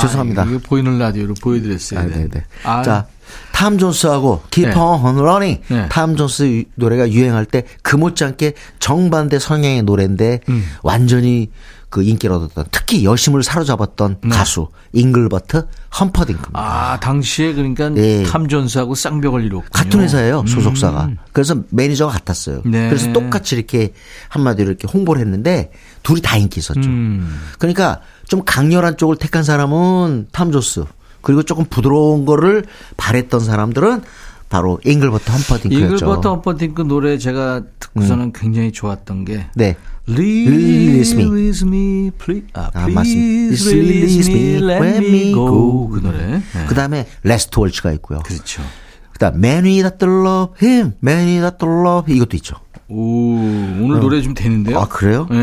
죄송합니다. 0.00 0.42
아, 0.42 0.46
이거 0.46 0.58
보이는 0.58 0.98
라디오로 0.98 1.34
보여드렸어야 1.42 2.00
아, 2.00 2.06
돼. 2.06 2.10
네, 2.10 2.28
네. 2.28 2.44
아, 2.64 2.82
자, 2.82 3.06
탐 3.52 3.78
존스하고 3.78 4.42
Keep 4.50 4.70
네. 4.70 4.76
on 4.78 5.18
Running. 5.18 5.62
네. 5.68 5.88
탐 5.88 6.16
존스 6.16 6.42
유- 6.44 6.64
노래가 6.74 7.10
유행할 7.10 7.44
때 7.46 7.64
그 7.82 7.96
못지않게 7.96 8.54
정반대 8.78 9.38
성향의 9.38 9.82
노래인데 9.82 10.40
음. 10.48 10.64
완전히 10.82 11.50
그 11.88 12.02
인기를 12.02 12.34
얻었던 12.36 12.64
특히 12.70 13.04
여심을 13.04 13.42
사로잡았던 13.42 14.20
가수 14.30 14.68
잉글버트 14.94 15.66
험퍼딩크입니다. 16.00 16.58
네. 16.58 16.66
아, 16.66 16.98
당시에 17.00 17.52
그러니까 17.52 17.90
네. 17.90 18.22
탐 18.24 18.48
존스하고 18.48 18.94
쌍벽을 18.94 19.44
이뤘군요. 19.44 19.68
같은 19.72 20.00
회사예요 20.00 20.44
소속사가. 20.46 21.10
그래서 21.32 21.56
매니저가 21.68 22.12
같았어요. 22.14 22.62
음. 22.64 22.70
네. 22.70 22.88
그래서 22.88 23.12
똑같이 23.12 23.56
이렇게 23.56 23.92
한마디로 24.30 24.70
이렇게 24.70 24.88
홍보를 24.88 25.20
했는데 25.20 25.70
둘이 26.02 26.22
다 26.22 26.36
인기 26.38 26.60
있었죠. 26.60 26.80
음. 26.80 27.40
그러니까 27.58 28.00
좀 28.32 28.42
강렬한 28.46 28.96
쪽을 28.96 29.16
택한 29.16 29.42
사람은 29.44 30.28
탐 30.32 30.50
존스 30.50 30.86
그리고 31.20 31.42
조금 31.42 31.66
부드러운 31.66 32.24
거를 32.24 32.64
바랬던 32.96 33.40
사람들은 33.40 34.00
바로 34.48 34.80
잉글버트 34.86 35.30
험퍼딩크였죠. 35.30 35.96
잉글버트 35.96 36.30
험퍼딩크 36.36 36.80
노래 36.80 37.18
제가 37.18 37.60
듣고서는 37.78 38.32
굉장히 38.32 38.72
좋았던 38.72 39.26
게 39.26 39.48
네. 39.54 39.76
Release 40.08 41.14
me. 41.14 41.24
release 41.26 41.68
me, 41.68 42.10
please. 42.12 42.46
아, 42.54 42.70
아, 42.72 42.86
please 42.86 42.94
맞습니다. 42.94 43.68
release 43.68 44.32
me, 44.34 44.66
let 44.66 45.06
me 45.06 45.32
go. 45.32 45.90
그 45.90 46.00
노래. 46.00 46.18
네. 46.26 46.42
그 46.66 46.74
다음에 46.74 47.06
Last 47.24 47.60
Waltz가 47.60 47.92
있고요. 47.92 48.20
그렇죠. 48.20 48.62
그 49.12 49.18
다음 49.18 49.44
Man 49.44 49.82
Without 49.82 49.89
Love, 49.89 49.93
Man 49.93 49.96
Without 49.96 50.02
Love 50.06 52.16
이것도 52.16 52.38
있죠. 52.38 52.56
오, 52.88 53.34
오늘 53.36 54.00
노래 54.00 54.22
좀 54.22 54.32
되는데요? 54.32 54.78
아 54.78 54.88
그래요? 54.88 55.28
예, 55.32 55.36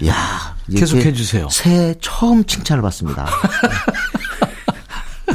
예. 0.00 0.08
야 0.08 0.45
계속 0.72 0.98
해 0.98 1.12
주세요. 1.12 1.48
새해 1.50 1.94
처음 2.00 2.44
칭찬을 2.44 2.82
받습니다. 2.82 3.26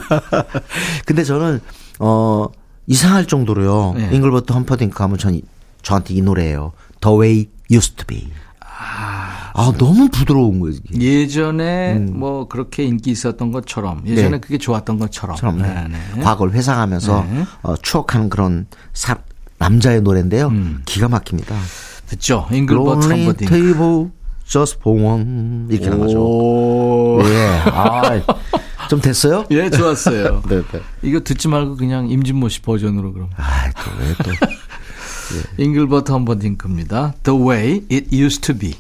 근데 1.05 1.23
저는 1.23 1.59
어 1.99 2.47
이상할 2.87 3.25
정도로요. 3.27 3.93
네. 3.95 4.09
잉글버트 4.13 4.51
험퍼딩크 4.53 5.01
하면 5.03 5.17
전 5.17 5.35
이- 5.35 5.41
저한테 5.81 6.13
이 6.13 6.21
노래예요. 6.21 6.73
The 7.01 7.17
Way 7.17 7.49
Used 7.71 7.95
to 7.95 8.05
Be. 8.05 8.29
아, 9.53 9.73
너무 9.77 10.09
부드러운 10.09 10.59
거예요. 10.59 10.77
이게. 10.91 11.21
예전에 11.21 11.95
뭐 11.95 12.47
그렇게 12.47 12.83
인기 12.83 13.11
있었던 13.11 13.51
것처럼 13.51 14.01
예전에 14.07 14.27
음. 14.29 14.31
네. 14.31 14.39
그게 14.39 14.57
좋았던 14.57 14.97
것처럼. 14.97 15.35
처럼 15.35 15.61
네. 15.61 15.67
네, 15.89 15.99
네. 16.15 16.21
과거를 16.23 16.53
회상하면서 16.53 17.27
네. 17.29 17.45
어, 17.63 17.75
추억하는 17.77 18.29
그런 18.29 18.65
사, 18.93 19.17
남자의 19.59 20.01
노래인데요. 20.01 20.47
음. 20.47 20.81
기가 20.85 21.09
막힙니다. 21.09 21.55
듣죠. 22.07 22.47
잉글버트 22.51 23.09
table 23.45 24.07
just 24.51 24.77
for 24.81 25.01
one 25.01 25.67
이렇게 25.69 25.85
하는 25.85 25.99
거죠. 25.99 26.19
오. 26.21 27.21
예. 27.23 27.47
아, 27.71 28.21
좀 28.89 28.99
됐어요? 28.99 29.45
예, 29.51 29.69
좋았어요. 29.69 30.43
네, 30.49 30.61
네. 30.71 30.79
이거 31.01 31.21
듣지 31.21 31.47
말고 31.47 31.77
그냥 31.77 32.09
임진모 32.09 32.49
씨 32.49 32.61
버전으로 32.61 33.13
그럼. 33.13 33.29
아, 33.37 33.69
또 33.71 33.91
왜 33.99 34.13
또. 34.23 34.31
잉글버트 35.63 36.11
험퍼딩크입니다. 36.11 37.13
The 37.23 37.39
way 37.41 37.85
it 37.89 38.07
used 38.15 38.41
to 38.41 38.53
be. 38.57 38.75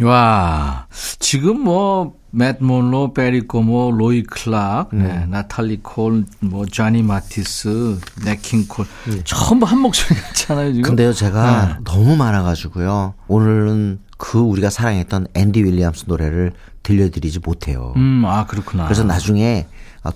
와, 0.00 0.86
지금 1.18 1.60
뭐, 1.60 2.14
맷 2.30 2.64
몬로, 2.64 3.12
페리 3.12 3.42
코모, 3.42 3.92
로이 3.92 4.22
클락, 4.22 4.88
네, 4.94 5.26
나탈리 5.26 5.80
콜, 5.82 6.24
뭐, 6.40 6.64
쟈니 6.64 7.02
마티스, 7.02 7.98
네킹 8.24 8.66
콜. 8.68 8.86
전부 9.24 9.66
한 9.66 9.78
목소리 9.80 10.18
같잖아요, 10.18 10.72
지금. 10.72 10.82
근데요, 10.88 11.12
제가 11.12 11.66
네. 11.66 11.74
너무 11.84 12.16
많아가지고요. 12.16 13.12
오늘은 13.28 13.98
그 14.22 14.38
우리가 14.38 14.70
사랑했던 14.70 15.26
앤디 15.34 15.64
윌리엄스 15.64 16.04
노래를 16.06 16.52
들려드리지 16.84 17.40
못해요. 17.40 17.92
음, 17.96 18.22
아, 18.24 18.46
그렇구나. 18.46 18.84
그래서 18.84 19.02
나중에 19.02 19.66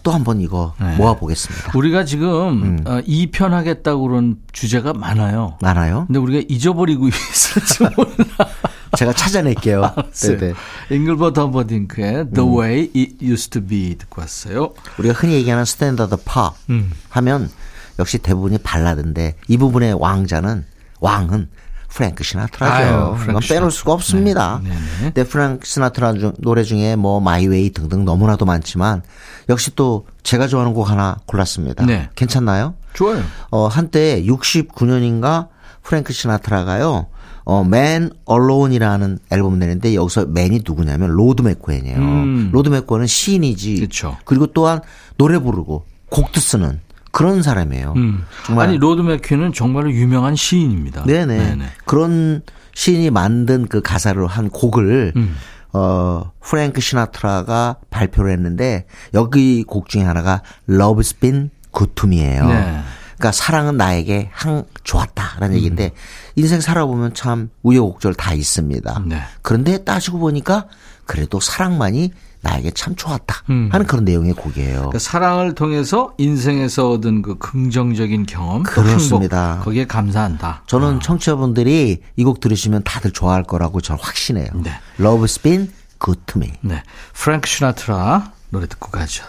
또 0.05 0.13
한번 0.13 0.41
이거 0.41 0.75
네. 0.81 0.95
모아보겠습니다. 0.95 1.73
우리가 1.77 2.05
지금 2.05 2.63
음. 2.63 2.79
어, 2.87 3.01
2편 3.01 3.51
하겠다고 3.51 4.03
그런 4.03 4.37
주제가 4.53 4.93
많아요. 4.93 5.59
많아요? 5.61 6.05
근데 6.07 6.21
우리가 6.21 6.47
잊어버리고 6.49 7.09
있을지 7.09 7.83
몰라. 7.97 8.49
제가 8.97 9.13
찾아낼게요. 9.13 9.93
네네. 10.13 10.55
잉글버트 10.93 11.41
험버딩크의 11.41 12.31
The 12.33 12.49
음. 12.49 12.57
Way 12.57 12.91
It 12.95 13.17
Used 13.21 13.51
to 13.59 13.67
Be 13.67 13.97
듣고 13.97 14.21
왔어요. 14.21 14.73
우리가 15.01 15.15
흔히 15.15 15.35
얘기하는 15.35 15.65
스탠다드 15.65 16.17
팝 16.25 16.55
음. 16.71 16.93
하면 17.09 17.51
역시 17.99 18.19
대부분이 18.19 18.59
발라드인데 18.59 19.35
이 19.49 19.57
부분의 19.57 19.95
왕자는 19.95 20.65
왕은 21.01 21.49
프랭크 21.97 22.23
시나트라죠. 22.25 23.17
이건 23.25 23.41
빼놓을. 23.49 23.71
수가 23.71 23.95
없습니다. 23.95 24.61
네, 24.63 24.69
네, 24.69 24.75
네. 24.77 25.05
근데 25.15 25.25
프랭크 25.25 25.67
시나트라 25.67 26.13
중- 26.13 26.35
노래 26.39 26.63
중에 26.63 26.95
뭐 26.95 27.21
My 27.21 27.41
Way 27.41 27.71
등등 27.71 28.05
너무나도 28.05 28.45
많지만 28.45 29.03
역시 29.49 29.75
또 29.75 30.07
제가 30.23 30.47
좋아하는 30.47 30.75
곡 30.75 30.91
하나 30.91 31.17
골랐습니다. 31.25 31.87
네. 31.87 32.11
괜찮나요? 32.15 32.75
좋아요. 32.93 33.23
어, 33.51 33.67
한때 33.67 34.23
69년인가 34.25 35.49
프랭크 35.83 36.13
시나트라가요. 36.13 37.07
어, 37.45 37.61
Man 37.65 38.11
Alone이라는 38.29 39.19
앨범을 39.31 39.59
내는데 39.59 39.95
여기서 39.95 40.27
Man이 40.27 40.61
누구냐면 40.67 41.11
로드 41.11 41.43
맥코엔이에요. 41.43 41.97
음. 41.97 42.51
로드 42.53 42.69
맥코엔은 42.69 43.07
시인이지. 43.07 43.81
그쵸. 43.81 44.17
리고 44.31 44.49
또한 44.49 44.81
노래 45.17 45.39
부르고 45.39 45.85
곡도 46.11 46.41
쓰는 46.41 46.81
그런 47.17 47.43
사람이에요. 47.43 47.95
음. 47.97 48.27
정말 48.45 48.69
아니 48.69 48.77
로드 48.77 49.01
맥퀸은 49.01 49.55
정말로 49.55 49.91
유명한 49.91 50.37
시인입니다. 50.37 51.05
네네. 51.05 51.57
그런 51.87 52.43
시인이 52.75 53.09
만든 53.09 53.67
그 53.69 53.81
가사를 53.81 54.27
한 54.27 54.51
곡을 54.51 55.15
음. 55.17 55.35
어 55.73 56.31
프랭크 56.43 56.83
시나트라가 56.83 57.77
발표를 57.89 58.33
했는데 58.33 58.85
여기 59.15 59.65
곡 59.65 59.89
중에 59.89 60.03
하나가 60.03 60.43
Love's 60.69 61.19
Been 61.19 61.49
Good 61.73 61.95
to 61.95 62.07
Me예요. 62.07 62.49
네. 62.49 62.81
그러니까 63.17 63.33
사랑은 63.33 63.79
나에게 63.79 64.29
항상 64.31 64.65
좋았다라는 64.85 65.55
음. 65.55 65.57
얘기인데 65.57 65.93
인생 66.35 66.61
살아보면 66.61 67.15
참 67.15 67.49
우여곡절 67.63 68.13
다 68.13 68.35
있습니다. 68.35 69.05
네. 69.07 69.23
그런데 69.41 69.83
따지고 69.85 70.19
보니까 70.19 70.67
그래도 71.07 71.41
사랑만이 71.41 72.13
나에게 72.47 72.71
참 72.73 72.95
좋았다 72.95 73.43
음. 73.51 73.69
하는 73.73 73.87
그런 73.87 74.05
내용의 74.05 74.35
곡이에요. 74.35 74.75
그러니까 74.77 74.99
사랑을 74.99 75.55
통해서 75.55 76.15
인생에서 76.19 76.91
얻은 76.91 77.23
그 77.23 77.39
긍정적인 77.39 78.27
경험, 78.27 78.63
그 78.63 78.83
그렇습니다. 78.83 79.49
행복, 79.53 79.65
거기에 79.65 79.87
감사한다. 79.87 80.63
저는 80.67 81.01
청취자분들이 81.01 82.03
이 82.17 82.25
곡 82.25 82.41
들으시면 82.41 82.83
다들 82.85 83.13
좋아할 83.13 83.43
거라고 83.45 83.81
저는 83.81 84.03
확신해요. 84.03 84.49
네. 84.65 84.73
Love's 84.99 85.41
been 85.43 85.71
good 85.99 86.21
to 86.27 86.41
me. 86.41 86.53
네, 86.61 86.83
프랭크 87.15 87.49
시나트라 87.49 88.33
노래 88.51 88.67
듣고 88.67 88.91
가죠. 88.91 89.25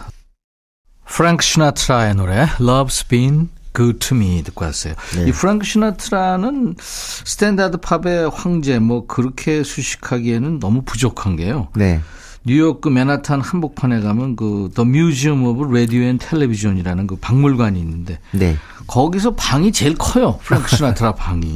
프랭크 1.06 1.42
시나트라의 1.44 2.14
노래 2.14 2.46
Love's 2.58 3.08
Been 3.08 3.48
Good 3.74 3.98
to 4.00 4.16
Me 4.16 4.42
듣고 4.42 4.64
왔어요. 4.64 4.94
네. 5.14 5.28
이 5.28 5.32
프랭크 5.32 5.64
시나트라는 5.64 6.74
스탠다드 6.80 7.78
팝의 7.78 8.30
황제 8.30 8.78
뭐 8.78 9.06
그렇게 9.06 9.62
수식하기에는 9.62 10.58
너무 10.58 10.82
부족한 10.82 11.36
게요. 11.36 11.68
네. 11.76 12.00
뉴욕 12.48 12.80
그 12.80 12.88
맨하탄 12.88 13.42
한복판에 13.42 14.00
가면 14.00 14.34
그 14.34 14.70
The 14.74 14.88
Museum 14.88 15.44
of 15.44 15.62
Radio 15.64 16.00
and 16.00 16.24
Television이라는 16.26 17.06
그 17.06 17.16
박물관이 17.16 17.78
있는데 17.78 18.18
네. 18.32 18.56
거기서 18.86 19.34
방이 19.34 19.70
제일 19.70 19.94
커요. 19.96 20.38
프랭크 20.42 20.74
시나트라 20.74 21.12
방이. 21.16 21.46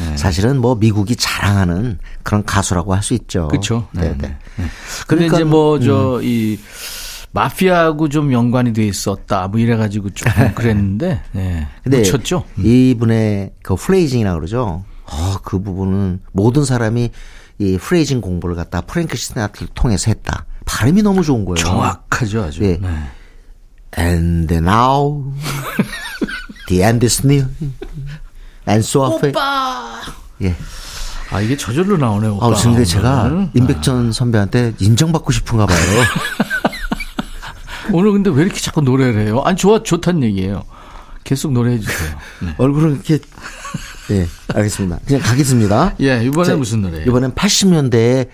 네. 0.00 0.16
사실은 0.16 0.58
뭐 0.58 0.74
미국이 0.74 1.16
자랑하는 1.16 1.98
그런 2.22 2.44
가수라고 2.44 2.94
할 2.94 3.02
수 3.02 3.12
있죠. 3.12 3.48
그렇죠. 3.48 3.88
네, 3.92 4.16
네, 4.16 4.28
네. 4.56 4.64
그러니까, 5.06 5.36
이제 5.36 5.44
뭐 5.44 5.78
저이 5.78 6.58
마피아하고 7.32 8.08
좀 8.08 8.32
연관이 8.32 8.72
돼 8.72 8.86
있었다 8.86 9.48
뭐 9.48 9.60
이래 9.60 9.76
가지고 9.76 10.08
좀 10.10 10.26
그랬는데 10.56 11.20
네. 11.32 11.66
근데 11.84 11.98
묻혔죠. 11.98 12.44
이분의 12.56 13.52
그 13.62 13.76
프레이징이라 13.76 14.32
그러죠. 14.32 14.84
어, 15.04 15.36
그 15.44 15.60
부분은 15.62 16.20
모든 16.32 16.64
사람이 16.64 17.10
이 17.58 17.76
프레이징 17.78 18.20
공부를 18.20 18.56
갖다 18.56 18.80
프랭크 18.80 19.16
시나트를 19.16 19.68
통해서 19.74 20.10
했다. 20.10 20.44
발음이 20.64 21.02
너무 21.02 21.22
좋은 21.24 21.44
거예요. 21.44 21.56
정확하죠 21.56 22.44
아주. 22.44 22.60
네. 22.60 22.78
네. 22.80 22.88
And 23.98 24.52
now 24.54 25.32
the 26.68 26.82
end 26.82 27.04
is 27.04 27.26
near. 27.26 27.48
And 28.68 28.86
so 28.86 29.04
오빠. 29.06 30.00
예. 30.42 30.54
아 31.30 31.40
이게 31.40 31.56
저절로 31.56 31.96
나오네요. 31.96 32.36
오빠. 32.36 32.46
아, 32.46 32.50
근데 32.50 32.84
제가 32.84 33.24
오늘. 33.24 33.50
임백천 33.54 34.12
선배한테 34.12 34.74
인정받고 34.78 35.32
싶은가 35.32 35.66
봐요. 35.66 35.78
오늘 37.92 38.12
근데 38.12 38.30
왜 38.30 38.42
이렇게 38.42 38.60
자꾸 38.60 38.82
노래를 38.82 39.26
해요? 39.26 39.42
아니 39.44 39.56
좋아 39.56 39.82
좋다는 39.82 40.22
얘기예요. 40.24 40.62
계속 41.24 41.52
노래해 41.52 41.78
주세요. 41.78 42.16
네. 42.42 42.54
얼굴은 42.58 42.94
이렇게 42.94 43.18
예, 44.10 44.26
알겠습니다. 44.54 45.00
그냥 45.06 45.22
가겠습니다. 45.22 45.94
예 46.00 46.24
이번에 46.24 46.48
자, 46.48 46.56
무슨 46.56 46.82
노래예요? 46.82 47.06
이번엔 47.06 47.32
80년대의 47.32 48.28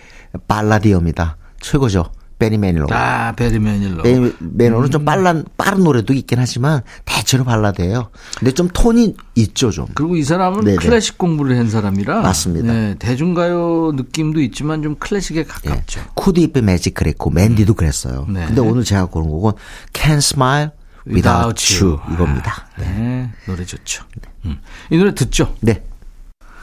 발라디어입니다. 0.49 1.37
최고죠. 1.61 2.11
베니 2.39 2.59
매닐로. 2.59 2.89
아 2.91 3.33
베리 3.33 3.59
매닐로. 3.59 4.03
베니 4.03 4.33
매닐로는 4.41 4.91
좀 4.91 5.05
빠른 5.05 5.45
빠른 5.57 5.85
노래도 5.85 6.13
있긴 6.13 6.39
하지만 6.39 6.83
대체로 7.05 7.45
발라드예요. 7.45 8.11
근데 8.39 8.53
좀 8.53 8.69
톤이 8.73 9.15
있죠, 9.37 9.71
좀. 9.71 9.87
그리고 9.95 10.17
이 10.17 10.25
사람은 10.25 10.65
네네. 10.65 10.77
클래식 10.77 11.17
공부를 11.17 11.57
한 11.57 11.71
사람이라 11.71 12.21
맞습니다. 12.21 12.73
네, 12.73 12.97
대중가요 12.99 13.93
느낌도 13.95 14.41
있지만 14.43 14.83
좀 14.83 14.97
클래식에 14.97 15.45
가깝죠. 15.45 16.01
쿠디프 16.15 16.59
매직 16.59 16.95
그랬고 16.95 17.31
맨디도 17.31 17.75
그랬어요. 17.75 18.27
네. 18.29 18.45
근데 18.47 18.61
오늘 18.61 18.85
제가 18.85 19.07
고른 19.07 19.29
곡은 19.29 19.53
Can't 19.93 20.19
Smile 20.19 20.71
Without, 21.07 21.63
You 21.85 21.99
이겁니다. 22.13 22.67
네, 22.79 23.31
노래 23.47 23.65
좋죠. 23.65 24.05
음. 24.47 24.59
이 24.91 24.97
노래 24.97 25.15
듣죠? 25.15 25.55
네. 25.61 25.83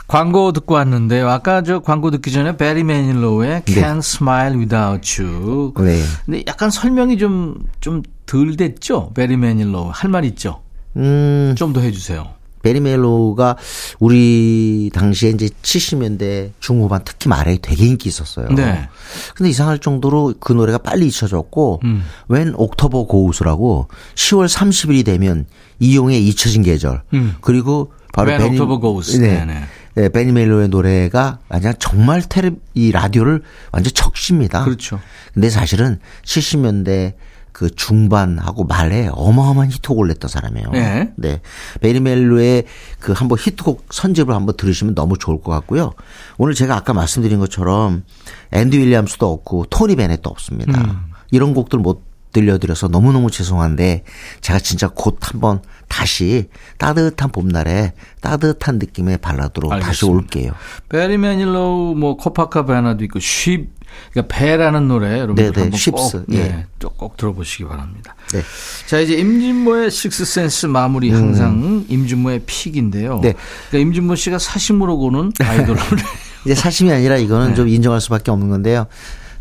광고 0.08 0.51
듣고 0.51 0.73
왔는데요. 0.73 1.30
아까 1.30 1.62
저 1.63 1.80
광고 1.80 2.12
듣기 2.12 2.32
전에 2.32 2.58
베리 2.58 2.84
매닐로의 2.84 3.62
Can't 3.62 3.99
Smile 3.99 4.58
Without 4.58 5.21
You. 5.21 5.73
네. 5.77 6.04
근데 6.25 6.43
약간 6.47 6.69
설명이 6.69 7.17
좀 7.17 7.63
좀 7.80 8.01
덜 8.25 8.56
됐죠? 8.56 9.12
베리 9.13 9.36
매닐로 9.38 9.91
할말 9.91 10.23
있죠? 10.25 10.62
음, 10.97 11.54
좀 11.58 11.73
더 11.73 11.82
해주세요. 11.82 12.27
베리 12.62 12.80
멜로가 12.80 13.58
우리 14.00 14.89
당시에 14.93 15.32
이제 15.32 15.50
70년대 15.62 16.52
중후반 16.60 17.02
특히 17.06 17.30
말에 17.30 17.58
되게 17.62 17.86
인기 17.86 18.10
있었어요. 18.10 18.50
네. 18.50 18.88
근데 19.36 19.50
이상할 19.50 19.80
정도로 19.80 20.36
그 20.39 20.54
노래가 20.54 20.78
빨리 20.78 21.08
잊혀졌고 21.08 21.82
음. 21.84 22.04
웬 22.28 22.54
옥토버 22.56 23.06
고우스라고 23.06 23.88
10월 24.15 24.47
30일이 24.47 25.06
되면 25.06 25.45
이용의 25.80 26.26
잊혀진 26.28 26.63
계절 26.63 27.02
음. 27.13 27.36
그리고 27.41 27.91
바로 28.13 28.32
When 28.32 28.52
October 28.52 28.80
Goes. 28.80 29.17
네. 29.17 29.39
네네. 29.39 29.62
네, 29.93 30.10
베니 30.10 30.32
멜로의 30.32 30.69
노래가 30.69 31.39
완전 31.50 31.74
정말 31.80 32.21
테레 32.21 32.52
이 32.74 32.91
라디오를 32.91 33.41
완전 33.71 33.93
적십니다. 33.93 34.63
그렇죠. 34.63 35.00
근데 35.34 35.50
사실은 35.50 36.00
70년대 36.24 37.13
그 37.52 37.70
중반하고 37.76 38.64
말에 38.64 39.10
어마어마한 39.12 39.72
히트곡을 39.72 40.08
냈던 40.08 40.30
사람이에요. 40.30 40.70
네. 40.72 41.14
네. 41.18 41.42
베리 41.82 42.00
멜로의 42.00 42.66
그 43.00 43.12
한번 43.14 43.38
히트곡 43.40 43.88
선집을 43.92 44.34
한번 44.34 44.56
들으시면 44.58 44.96
너무 44.96 45.18
좋을 45.18 45.42
것 45.42 45.52
같고요. 45.52 45.94
오늘 46.38 46.54
제가 46.54 46.76
아까 46.76 46.94
말씀드린 46.94 47.40
것처럼 47.40 48.04
앤디 48.52 48.78
윌리엄스도 48.78 49.32
없고 49.32 49.66
토니 49.70 49.96
베넷도 49.96 50.30
없습니다. 50.30 50.82
음. 50.82 51.12
이런 51.32 51.54
곡들 51.54 51.80
못 51.80 52.11
들려드려서 52.32 52.88
너무너무 52.88 53.30
죄송한데 53.30 54.04
제가 54.41 54.60
진짜 54.60 54.89
곧 54.94 55.17
한번 55.22 55.62
다시 55.88 56.48
따뜻한 56.78 57.32
봄날에 57.32 57.94
따뜻한 58.22 58.80
느낌의 58.80 59.17
발라드로 59.17 59.70
다시 59.70 59.84
알겠습니다. 59.84 60.17
올게요. 60.17 60.52
베리 60.89 61.17
매닐로우 61.17 61.96
뭐 61.96 62.17
코파카바나도 62.17 63.04
있고 63.06 63.20
Ships 63.19 63.82
그러니까 64.12 64.36
배라는 64.36 64.88
노래 64.88 65.20
여러분들 65.20 65.52
네네, 65.52 65.62
한번 65.62 65.78
Ships, 65.78 66.17
꼭, 66.26 66.34
예. 66.34 66.38
네, 66.38 66.65
또 66.80 66.96
꼭 66.96 67.17
들어보시기 67.17 67.65
바랍니다. 67.65 68.15
네. 68.32 68.41
자 68.88 69.00
이제 69.00 69.15
임진모의 69.15 69.91
식스센스 69.91 70.67
마무리 70.67 71.12
항상 71.12 71.86
임진모의 71.88 72.44
pick인데요. 72.45 73.17
음. 73.17 73.22
네. 73.22 73.34
그러니까 73.70 73.88
임진모 73.89 74.15
씨가 74.15 74.39
사심으로 74.39 74.98
고는 74.98 75.34
아이돌 75.44 75.76
노래. 75.76 76.04
이제 76.46 76.56
사심이 76.56 76.91
아니라 76.91 77.17
이거는 77.17 77.50
네. 77.52 77.56
좀 77.56 77.67
인정할 77.67 78.02
수밖에 78.02 78.32
없는 78.32 78.50
건데요. 78.50 78.88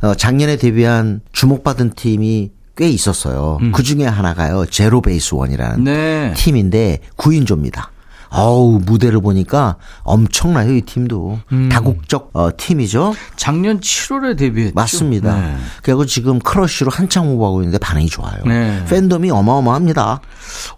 어, 0.03 0.15
작년에 0.15 0.57
데뷔한 0.57 1.21
주목받은 1.33 1.93
팀이 1.95 2.51
꽤 2.77 2.89
있었어요. 2.89 3.59
그 3.73 3.83
중에 3.83 4.05
하나가요. 4.07 4.67
제로 4.67 5.01
베이스 5.01 5.35
원이라는 5.35 5.79
음. 5.81 5.85
네. 5.85 6.35
팀인데 6.37 7.01
9인조입니다. 7.17 7.89
어우, 8.33 8.81
무대를 8.87 9.21
보니까 9.21 9.77
엄청나요, 10.03 10.73
이 10.75 10.83
팀도. 10.83 11.41
음. 11.53 11.69
다국적 11.69 12.31
어, 12.33 12.51
팀이죠. 12.57 13.13
작년 13.37 13.81
7월에 13.81 14.39
데뷔했죠. 14.39 14.73
맞습니다. 14.75 15.35
네. 15.35 15.57
그리고 15.83 16.07
지금 16.07 16.39
크러쉬로 16.39 16.91
한창 16.93 17.27
홍보하고 17.27 17.61
있는데 17.63 17.79
반응이 17.79 18.07
좋아요. 18.07 18.45
네. 18.47 18.85
팬덤이 18.89 19.31
어마어마합니다. 19.31 20.21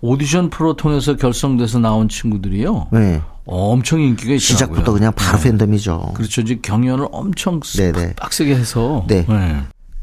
오디션 0.00 0.48
프로 0.48 0.74
통해서 0.76 1.16
결성돼서 1.16 1.78
나온 1.78 2.08
친구들이요. 2.08 2.88
네. 2.90 3.20
엄청 3.44 4.00
인기가 4.00 4.32
있더라고요. 4.32 4.38
시작부터 4.38 4.92
그냥 4.92 5.12
바로 5.14 5.36
네. 5.36 5.44
팬덤이죠. 5.44 6.12
그렇죠. 6.14 6.40
이제 6.40 6.58
경연을 6.62 7.08
엄청 7.12 7.60
네네. 7.60 8.14
빡세게 8.14 8.54
해서. 8.54 9.04
네. 9.08 9.26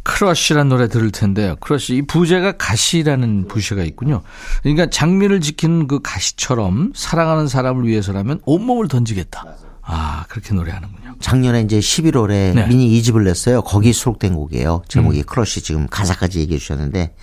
Crush라는 0.04 0.70
노래 0.70 0.88
들을 0.88 1.12
텐데요. 1.12 1.56
Crush 1.60 1.96
이 1.98 2.02
부제가 2.04 2.54
가시라는 2.54 3.48
부제가 3.48 3.84
있군요. 3.84 4.22
그러니까 4.64 4.90
장미를 4.90 5.42
지키는 5.42 5.88
그 5.88 6.00
가시처럼 6.02 6.94
사랑하는 6.96 7.48
사람을 7.48 7.86
위해서라면 7.86 8.40
온몸을 8.46 8.88
던지겠다. 8.88 9.46
아 9.82 10.26
그렇게 10.30 10.54
노래하는군요. 10.54 11.16
작년에 11.20 11.62
이제 11.62 11.80
11월에 11.80 12.54
네. 12.54 12.68
미니 12.68 12.90
2집을 13.02 13.24
냈어요. 13.24 13.62
거기 13.62 13.92
수록된 13.92 14.36
곡이에요. 14.36 14.84
제목이 14.88 15.24
Crush 15.24 15.62
지금 15.62 15.88
가사까지 15.88 16.40
얘기해 16.40 16.60
주셨는데 16.60 17.16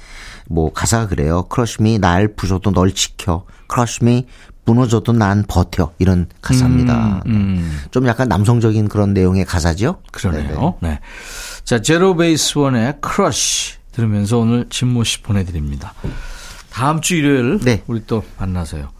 뭐 0.48 0.72
가사가 0.72 1.06
그래요. 1.08 1.44
Crush 1.44 1.82
me 1.82 1.98
날 1.98 2.34
부셔도 2.34 2.72
널 2.72 2.92
지켜. 2.92 3.44
Crush 3.68 4.04
me 4.04 4.26
무너져도 4.66 5.12
난 5.12 5.44
버텨. 5.48 5.92
이런 5.98 6.26
가사입니다. 6.42 7.22
음, 7.26 7.80
좀 7.90 8.06
약간 8.06 8.28
남성적인 8.28 8.88
그런 8.88 9.14
내용의 9.14 9.46
가사죠. 9.46 10.02
그러네요. 10.12 10.74
네. 10.80 11.00
자 11.64 11.80
제로 11.80 12.14
베이스 12.16 12.58
원의 12.58 12.96
Crush 13.00 13.76
들으면서 13.92 14.38
오늘 14.38 14.66
진모 14.68 15.04
씨 15.04 15.22
보내드립니다. 15.22 15.94
다음 16.70 17.00
주 17.00 17.14
일요일 17.14 17.60
네. 17.60 17.82
우리 17.86 18.04
또 18.06 18.22
만나서요. 18.38 18.90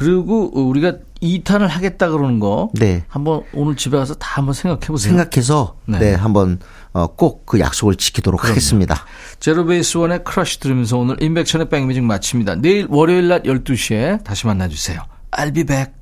그리고 0.00 0.50
우리가 0.68 0.94
2탄을 1.22 1.66
하겠다 1.66 2.08
그러는 2.08 2.40
거 2.40 2.70
네. 2.72 3.04
한번 3.08 3.42
오늘 3.52 3.76
집에 3.76 3.98
가서 3.98 4.14
다 4.14 4.38
한번 4.38 4.54
생각해 4.54 4.86
보세요. 4.86 5.14
생각해서 5.14 5.76
네. 5.84 5.98
네, 5.98 6.14
한번 6.14 6.58
어, 6.94 7.08
꼭 7.08 7.38
그 7.38 7.60
약속을 7.60 7.96
지키도록 7.96 8.48
하겠습니다. 8.48 9.04
제로베이스 9.40 9.98
원의 9.98 10.24
Crush 10.24 10.58
들으면서 10.60 10.96
오늘 10.96 11.22
임백천의 11.22 11.68
백뮤직 11.68 12.02
마칩니다. 12.02 12.54
내일 12.56 12.86
월요일 12.88 13.28
낮 13.28 13.42
12시에 13.42 14.24
다시 14.24 14.46
만나 14.46 14.68
주세요. 14.68 15.02
I'll 15.32 15.54
be 15.54 15.64
back. 15.64 15.99